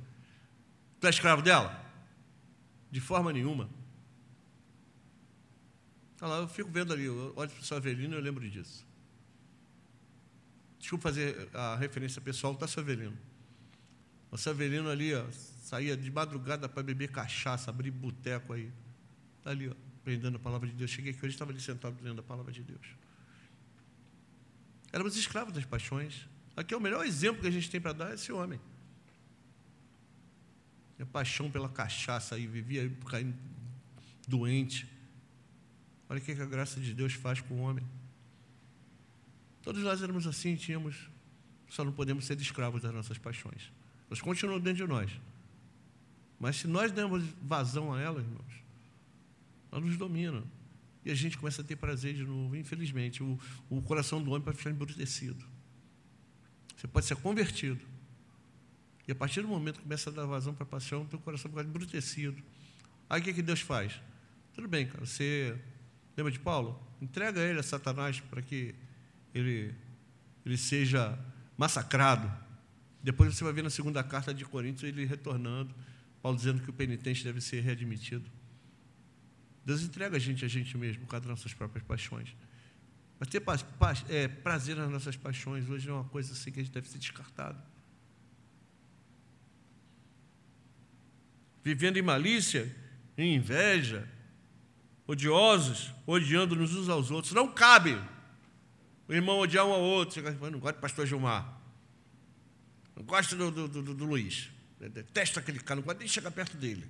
[1.01, 1.85] Tu é escravo dela?
[2.89, 3.69] De forma nenhuma.
[6.21, 8.87] Olha lá, eu fico vendo ali, eu olho para o Savelino e eu lembro disso.
[10.79, 13.17] Desculpa fazer a referência pessoal do Savelino.
[14.31, 15.25] O Savelino ali, ó,
[15.63, 18.71] saía de madrugada para beber cachaça, abrir boteco aí.
[19.37, 20.91] Está ali, ó, aprendendo a palavra de Deus.
[20.91, 22.95] Cheguei aqui hoje, estava ali sentado lendo a palavra de Deus.
[24.91, 26.27] Éramos escravos das paixões.
[26.55, 28.59] Aqui é o melhor exemplo que a gente tem para dar é esse homem.
[30.95, 33.35] Tinha paixão pela cachaça aí, vivia caindo
[34.27, 34.87] doente.
[36.09, 37.85] Olha o que a graça de Deus faz com o homem.
[39.61, 41.09] Todos nós éramos assim, tínhamos,
[41.69, 43.71] só não podemos ser escravos das nossas paixões.
[44.09, 45.11] Elas continuam dentro de nós.
[46.39, 48.63] Mas se nós damos vazão a elas, irmãos,
[49.71, 50.43] elas nos dominam.
[51.05, 52.55] E a gente começa a ter prazer de novo.
[52.55, 53.39] Infelizmente, o,
[53.69, 55.45] o coração do homem pode ficar embrutecido.
[56.75, 57.85] Você pode ser convertido,
[59.09, 61.49] e a partir do momento que começa a dar vazão para a paixão, teu coração
[61.49, 62.43] fica embrutecido.
[63.09, 63.99] Aí o que, que Deus faz?
[64.53, 65.59] Tudo bem, cara, você
[66.15, 66.79] lembra de Paulo?
[67.01, 68.75] Entrega ele a Satanás para que
[69.33, 69.73] ele,
[70.45, 71.17] ele seja
[71.57, 72.31] massacrado.
[73.01, 75.73] Depois você vai ver na segunda carta de Coríntios ele retornando,
[76.21, 78.29] Paulo dizendo que o penitente deve ser readmitido.
[79.65, 82.35] Deus entrega a gente a gente mesmo, das nossas próprias paixões.
[83.19, 83.43] Mas ter
[84.09, 86.97] é, prazer nas nossas paixões hoje é uma coisa assim que a gente deve ser
[86.97, 87.61] descartado.
[91.63, 92.73] Vivendo em malícia,
[93.17, 94.07] em inveja,
[95.05, 97.33] odiosos, odiando-nos uns aos outros.
[97.33, 98.01] Não cabe
[99.07, 100.21] o irmão odiar um ao outro.
[100.21, 101.58] Não gosto do pastor Gilmar.
[102.99, 104.49] Não gosto do, do, do, do Luiz.
[104.77, 106.85] Detesto aquele cara, não gosto nem de chegar perto dele.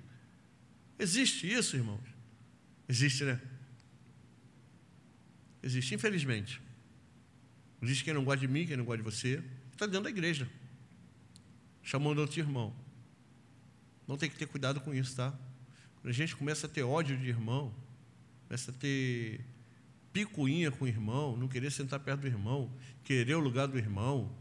[0.98, 2.02] Existe isso, irmãos?
[2.88, 3.40] Existe, né?
[5.62, 6.60] Existe, infelizmente.
[7.80, 9.42] Existe quem não gosta de mim, quem não gosta de você.
[9.72, 10.50] Está dentro da igreja.
[11.80, 12.74] Chamando outro irmão.
[14.06, 15.30] Não tem que ter cuidado com isso, tá?
[16.02, 17.72] Quando a gente começa a ter ódio de irmão,
[18.48, 19.44] começa a ter
[20.12, 22.68] picuinha com o irmão, não querer sentar perto do irmão,
[23.04, 24.39] querer o lugar do irmão.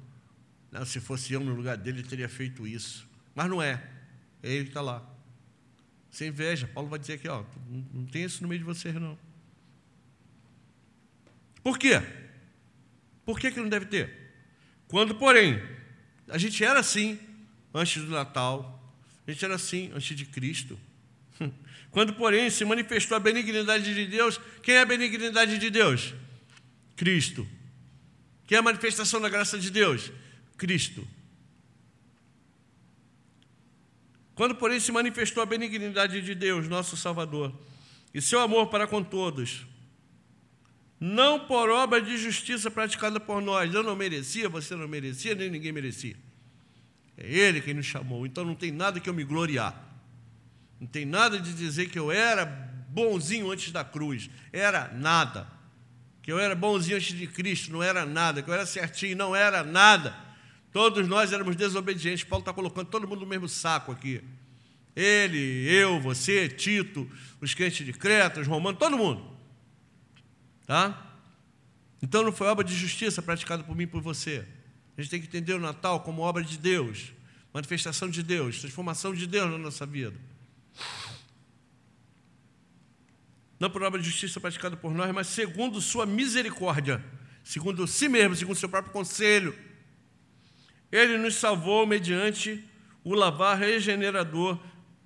[0.71, 3.07] Não, se fosse eu no lugar dele, ele teria feito isso.
[3.33, 3.81] Mas não é.
[4.43, 5.07] É ele está lá.
[6.11, 6.67] Sem inveja.
[6.67, 7.43] Paulo vai dizer aqui, ó,
[7.93, 9.17] não tem isso no meio de vocês, não.
[11.63, 12.01] Por quê?
[13.25, 14.11] Por que, que não deve ter?
[14.87, 15.61] Quando, porém,
[16.27, 17.19] a gente era assim
[17.73, 18.93] antes do Natal,
[19.27, 20.79] a gente era assim antes de Cristo.
[21.91, 26.13] Quando, porém, se manifestou a benignidade de Deus, quem é a benignidade de Deus?
[26.95, 27.47] Cristo.
[28.47, 30.11] Quem é a manifestação da graça de Deus?
[30.59, 31.07] Cristo.
[34.35, 37.53] Quando, porém, se manifestou a benignidade de Deus, nosso Salvador,
[38.13, 39.65] e seu amor para com todos,
[40.99, 45.49] não por obra de justiça praticada por nós, eu não merecia, você não merecia, nem
[45.49, 46.15] ninguém merecia.
[47.17, 49.75] É Ele quem nos chamou, então não tem nada que eu me gloriar.
[50.79, 52.45] Não tem nada de dizer que eu era
[52.89, 54.29] bonzinho antes da cruz.
[54.53, 55.47] Era nada.
[56.21, 58.41] Que eu era bonzinho antes de Cristo, não era nada.
[58.41, 60.15] Que eu era certinho, não era nada.
[60.71, 62.23] Todos nós éramos desobedientes.
[62.23, 64.23] Paulo está colocando todo mundo no mesmo saco aqui.
[64.95, 67.09] Ele, eu, você, Tito,
[67.39, 69.37] os crentes de Creta, os romanos, todo mundo.
[70.65, 71.15] Tá?
[72.01, 74.45] Então não foi obra de justiça praticada por mim e por você.
[74.97, 77.13] A gente tem que entender o Natal como obra de Deus,
[77.53, 80.15] manifestação de Deus, transformação de Deus na nossa vida.
[83.59, 87.03] Não por obra de justiça praticada por nós, mas segundo sua misericórdia,
[87.43, 89.57] segundo si mesmo, segundo seu próprio conselho.
[90.91, 92.63] Ele nos salvou mediante
[93.03, 94.59] o lavar regenerador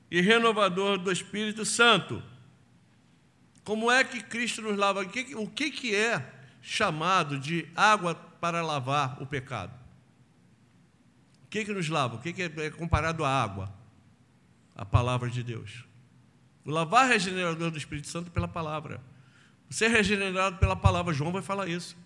[0.09, 2.21] e renovador do Espírito Santo.
[3.63, 5.01] Como é que Cristo nos lava?
[5.01, 9.73] O que, que é chamado de água para lavar o pecado?
[11.45, 12.15] O que, que nos lava?
[12.15, 13.73] O que, que é comparado à água?
[14.75, 15.85] A palavra de Deus.
[16.65, 19.01] O lavar regenerador do Espírito Santo pela palavra.
[19.81, 21.13] É regenerado pela palavra.
[21.13, 21.97] João vai falar isso.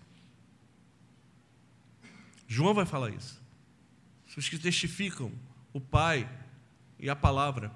[2.46, 3.40] João vai falar isso.
[4.38, 5.32] Os que testificam
[5.72, 6.30] o Pai
[6.96, 7.72] e a palavra.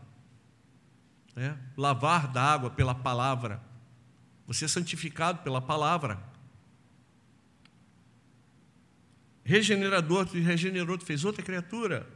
[1.34, 1.56] É?
[1.76, 3.60] Lavar da água pela palavra.
[4.46, 6.22] Você é santificado pela palavra.
[9.42, 12.08] Regenerador, te regenerou, te fez outra criatura.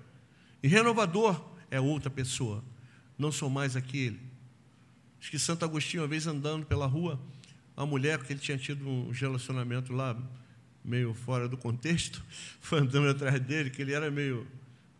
[0.63, 2.63] E renovador é outra pessoa.
[3.19, 4.21] Não sou mais aquele.
[5.21, 7.21] Acho que Santo Agostinho, uma vez andando pela rua,
[7.77, 10.17] uma mulher, porque ele tinha tido um relacionamento lá,
[10.87, 12.25] meio fora do contexto,
[12.73, 14.47] andando atrás dele, que ele era meio,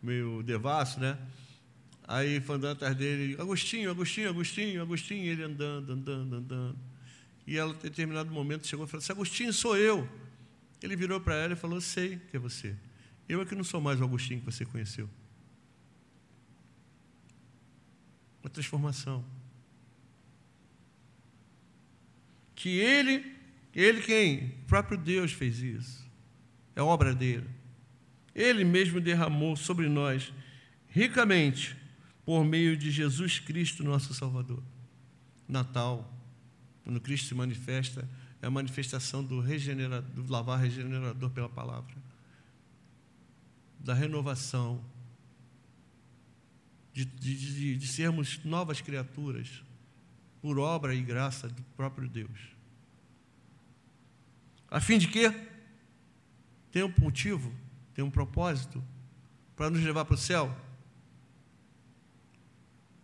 [0.03, 1.17] meio devasso, né?
[2.05, 6.77] Aí andando atrás dele, Agostinho, Agostinho, Agostinho, Agostinho, ele andando, andando, andando.
[7.45, 10.07] E ela, em determinado momento, chegou e falou assim: Agostinho, sou eu.
[10.81, 12.75] Ele virou para ela e falou: Sei que é você.
[13.27, 15.09] Eu é que não sou mais o Agostinho que você conheceu.
[18.41, 19.23] Uma transformação.
[22.55, 23.36] Que ele,
[23.81, 24.45] ele quem?
[24.63, 26.09] O próprio Deus fez isso.
[26.75, 27.47] É obra dele.
[28.33, 30.33] Ele mesmo derramou sobre nós
[30.87, 31.77] ricamente
[32.25, 34.63] por meio de Jesus Cristo, nosso Salvador.
[35.47, 36.11] Natal,
[36.83, 38.09] quando Cristo se manifesta,
[38.41, 41.95] é a manifestação do, do lavar regenerador pela palavra,
[43.79, 44.83] da renovação,
[46.91, 49.63] de, de, de sermos novas criaturas,
[50.41, 52.56] por obra e graça do próprio Deus.
[54.69, 55.33] A fim de quê?
[56.71, 57.53] Tem um motivo,
[57.93, 58.83] tem um propósito
[59.55, 60.55] para nos levar para o céu.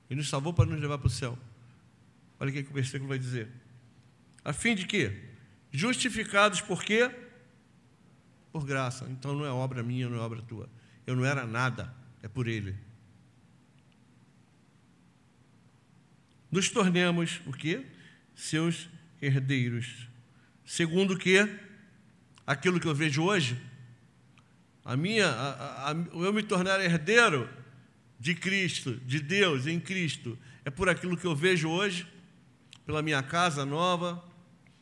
[0.10, 1.38] E nos salvou para nos levar para o céu.
[2.40, 3.50] Olha o que, que o versículo vai dizer.
[4.44, 5.30] A fim de quê?
[5.72, 7.10] Justificados por quê?
[8.52, 9.08] Por graça.
[9.10, 10.70] Então não é obra minha, não é obra tua.
[11.08, 12.76] Eu não era nada, é por Ele.
[16.54, 17.84] nos tornemos o quê?
[18.36, 18.88] Seus
[19.20, 20.08] herdeiros.
[20.66, 21.50] Segundo o quê?
[22.46, 23.62] Aquilo que eu vejo hoje,
[24.84, 27.50] a minha, a, a, eu me tornar herdeiro
[28.20, 32.08] de Cristo, de Deus em Cristo, é por aquilo que eu vejo hoje,
[32.86, 34.24] pela minha casa nova,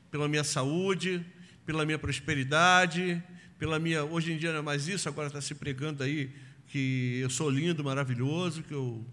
[0.09, 1.25] pela minha saúde,
[1.65, 3.21] pela minha prosperidade,
[3.57, 4.03] pela minha.
[4.03, 6.31] Hoje em dia não é mais isso, agora está se pregando aí
[6.67, 9.05] que eu sou lindo, maravilhoso, que eu,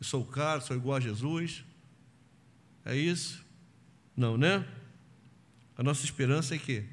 [0.00, 1.64] eu sou caro, sou igual a Jesus.
[2.84, 3.44] É isso?
[4.16, 4.66] Não, né?
[5.76, 6.84] A nossa esperança é que?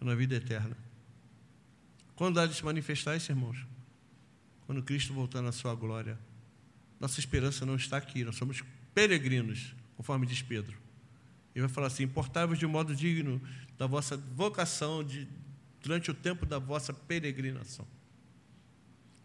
[0.00, 0.76] Na vida eterna.
[2.14, 3.66] Quando há de se manifestar isso, irmãos?
[4.66, 6.18] Quando Cristo voltar na sua glória.
[7.00, 8.62] Nossa esperança não está aqui, nós somos
[8.94, 10.76] peregrinos, conforme diz Pedro.
[11.54, 13.40] Ele vai falar assim: portai-vos de modo digno
[13.76, 15.28] da vossa vocação de,
[15.82, 17.86] durante o tempo da vossa peregrinação.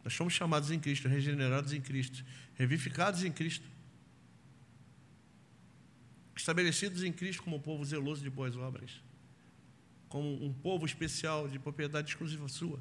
[0.03, 2.23] Nós somos chamados em Cristo, regenerados em Cristo,
[2.55, 3.65] revivificados em Cristo,
[6.39, 9.03] estabelecidos em Cristo como um povo zeloso de boas obras,
[10.07, 12.79] como um povo especial de propriedade exclusiva sua.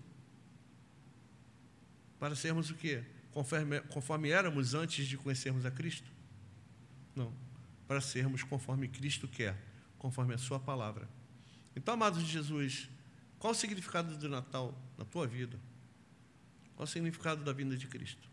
[2.21, 3.05] Para sermos o quê?
[3.33, 6.09] Conforme, conforme éramos antes de conhecermos a Cristo?
[7.17, 7.35] Não.
[7.89, 9.57] Para sermos conforme Cristo quer,
[9.99, 11.09] conforme a Sua palavra.
[11.75, 12.89] Então, amados de Jesus,
[13.39, 15.59] qual o significado do Natal na tua vida?
[16.77, 18.29] Qual o significado da vinda de Cristo?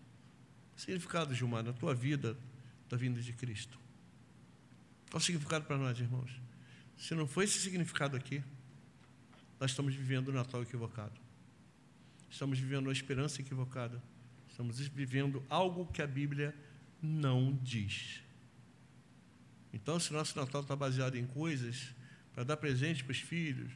[0.78, 2.38] O significado, Gilmar, na tua vida,
[2.88, 3.85] da vinda de Cristo?
[5.16, 6.30] Qual o significado para nós, irmãos?
[6.98, 8.44] Se não foi esse significado aqui,
[9.58, 11.14] nós estamos vivendo o Natal equivocado.
[12.30, 14.04] Estamos vivendo a esperança equivocada.
[14.50, 16.54] Estamos vivendo algo que a Bíblia
[17.02, 18.24] não diz.
[19.72, 21.96] Então, se nosso Natal está baseado em coisas
[22.34, 23.72] para dar presente para os filhos,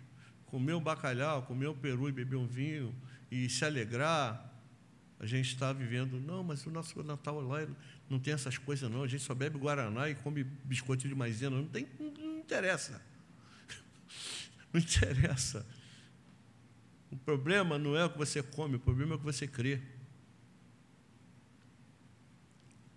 [0.45, 2.93] comer um bacalhau, comer um peru e beber um vinho
[3.31, 4.48] e se alegrar,
[5.19, 7.67] a gente está vivendo, não, mas o nosso Natal lá
[8.09, 9.03] não tem essas coisas, não.
[9.03, 11.57] A gente só bebe Guaraná e come biscoito de maisena.
[11.57, 13.01] Não, tem, não, não interessa.
[14.71, 15.65] Não interessa.
[17.09, 19.81] O problema não é o que você come, o problema é o que você crê.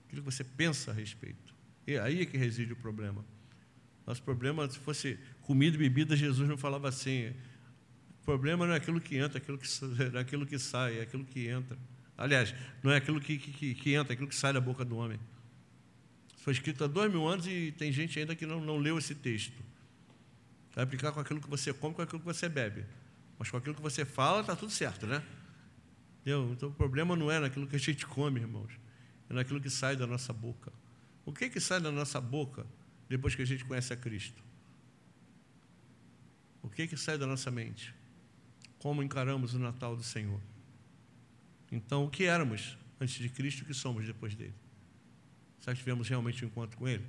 [0.05, 1.55] Aquilo que você pensa a respeito.
[1.87, 3.25] E aí é que reside o problema.
[4.07, 7.31] Nosso problema, se fosse comida e bebida, Jesus não falava assim.
[8.21, 9.67] O problema não é aquilo que entra, é aquilo que,
[10.15, 11.79] é aquilo que sai, é aquilo que entra.
[12.23, 12.55] Aliás,
[12.85, 15.19] não é aquilo que, que, que entra, é aquilo que sai da boca do homem.
[16.37, 19.13] Foi escrito há dois mil anos e tem gente ainda que não, não leu esse
[19.13, 19.61] texto.
[20.73, 22.85] Vai aplicar com aquilo que você come, com aquilo que você bebe.
[23.41, 25.21] Mas com aquilo que você fala, está tudo certo, né?
[26.21, 26.53] Entendeu?
[26.53, 28.71] Então o problema não é naquilo que a gente come, irmãos.
[29.29, 30.73] É naquilo que sai da nossa boca.
[31.27, 32.65] O que, que sai da nossa boca
[33.09, 34.41] depois que a gente conhece a Cristo?
[36.63, 37.93] O que, que sai da nossa mente?
[38.79, 40.41] Como encaramos o Natal do Senhor?
[41.73, 44.55] Então, o que éramos antes de Cristo e o que somos depois dele?
[45.59, 47.05] Será que tivemos realmente um encontro com ele?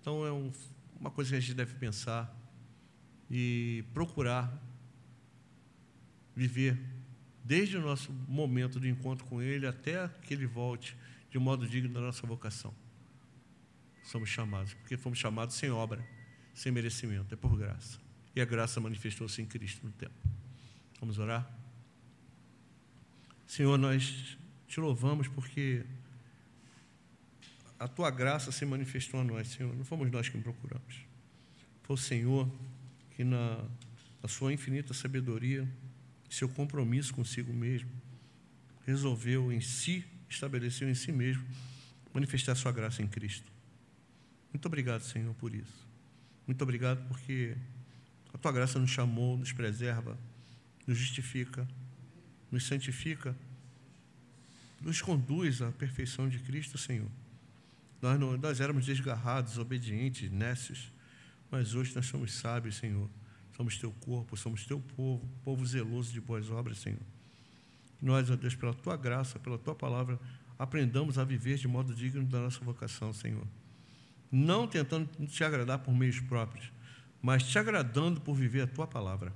[0.00, 0.52] Então, é um,
[1.00, 2.32] uma coisa que a gente deve pensar
[3.28, 4.56] e procurar
[6.34, 6.78] viver
[7.42, 10.96] desde o nosso momento de encontro com Ele até que Ele volte
[11.30, 12.74] de modo digno da nossa vocação.
[14.04, 16.06] Somos chamados, porque fomos chamados sem obra,
[16.54, 17.98] sem merecimento, é por graça.
[18.34, 20.14] E a graça manifestou-se em Cristo no tempo.
[21.00, 21.50] Vamos orar?
[23.46, 24.36] Senhor, nós
[24.66, 25.84] te louvamos porque
[27.78, 29.74] a tua graça se manifestou a nós, Senhor.
[29.74, 31.04] Não fomos nós que procuramos.
[31.82, 32.50] Foi o Senhor
[33.14, 33.64] que, na,
[34.22, 35.66] na sua infinita sabedoria,
[36.28, 37.90] seu compromisso consigo mesmo,
[38.84, 41.44] resolveu em si, estabeleceu em si mesmo,
[42.12, 43.50] manifestar a sua graça em Cristo.
[44.52, 45.86] Muito obrigado, Senhor, por isso.
[46.46, 47.56] Muito obrigado porque
[48.32, 50.18] a tua graça nos chamou, nos preserva,
[50.86, 51.66] nos justifica,
[52.50, 53.36] nos santifica,
[54.80, 57.08] nos conduz à perfeição de Cristo, Senhor.
[58.00, 60.92] Nós, não, nós éramos desgarrados, obedientes, nécios,
[61.50, 63.08] mas hoje nós somos sábios, Senhor.
[63.56, 67.00] Somos teu corpo, somos teu povo, povo zeloso de boas obras, Senhor.
[68.00, 70.20] Nós, ó Deus, pela tua graça, pela tua palavra,
[70.58, 73.46] aprendamos a viver de modo digno da nossa vocação, Senhor.
[74.30, 76.70] Não tentando te agradar por meios próprios,
[77.22, 79.32] mas te agradando por viver a tua palavra.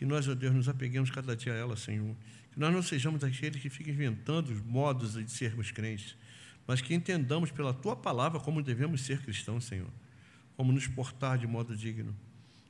[0.00, 2.16] Que nós, ó Deus, nos apeguemos cada dia a ela, Senhor.
[2.50, 6.16] Que nós não sejamos aqueles que ficam inventando os modos de sermos crentes,
[6.66, 9.90] mas que entendamos pela tua palavra como devemos ser cristãos, Senhor
[10.60, 12.14] como nos portar de modo digno.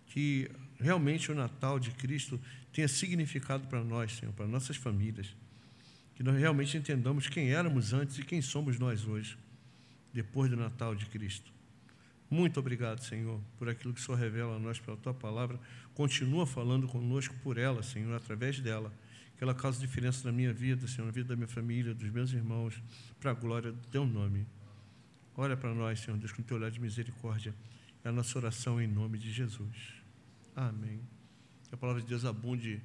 [0.06, 2.40] Que realmente o Natal de Cristo
[2.72, 5.34] tenha significado para nós, Senhor, para nossas famílias.
[6.14, 9.36] Que nós realmente entendamos quem éramos antes e quem somos nós hoje,
[10.14, 11.50] depois do Natal de Cristo.
[12.30, 15.58] Muito obrigado, Senhor, por aquilo que o Senhor revela a nós pela tua palavra.
[15.94, 18.92] Continua falando conosco por ela, Senhor, através dela.
[19.36, 22.32] Que ela cause diferença na minha vida, Senhor, na vida da minha família, dos meus
[22.32, 22.80] irmãos,
[23.18, 24.46] para a glória do teu nome.
[25.36, 27.52] Olha para nós, Senhor Deus, com teu olhar de misericórdia.
[28.04, 29.94] É a nossa oração em nome de Jesus.
[30.54, 31.00] Amém.
[31.68, 32.80] Que a palavra de Deus abunde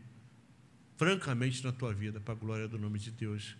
[0.98, 3.56] francamente na tua vida, para a glória do nome de Deus.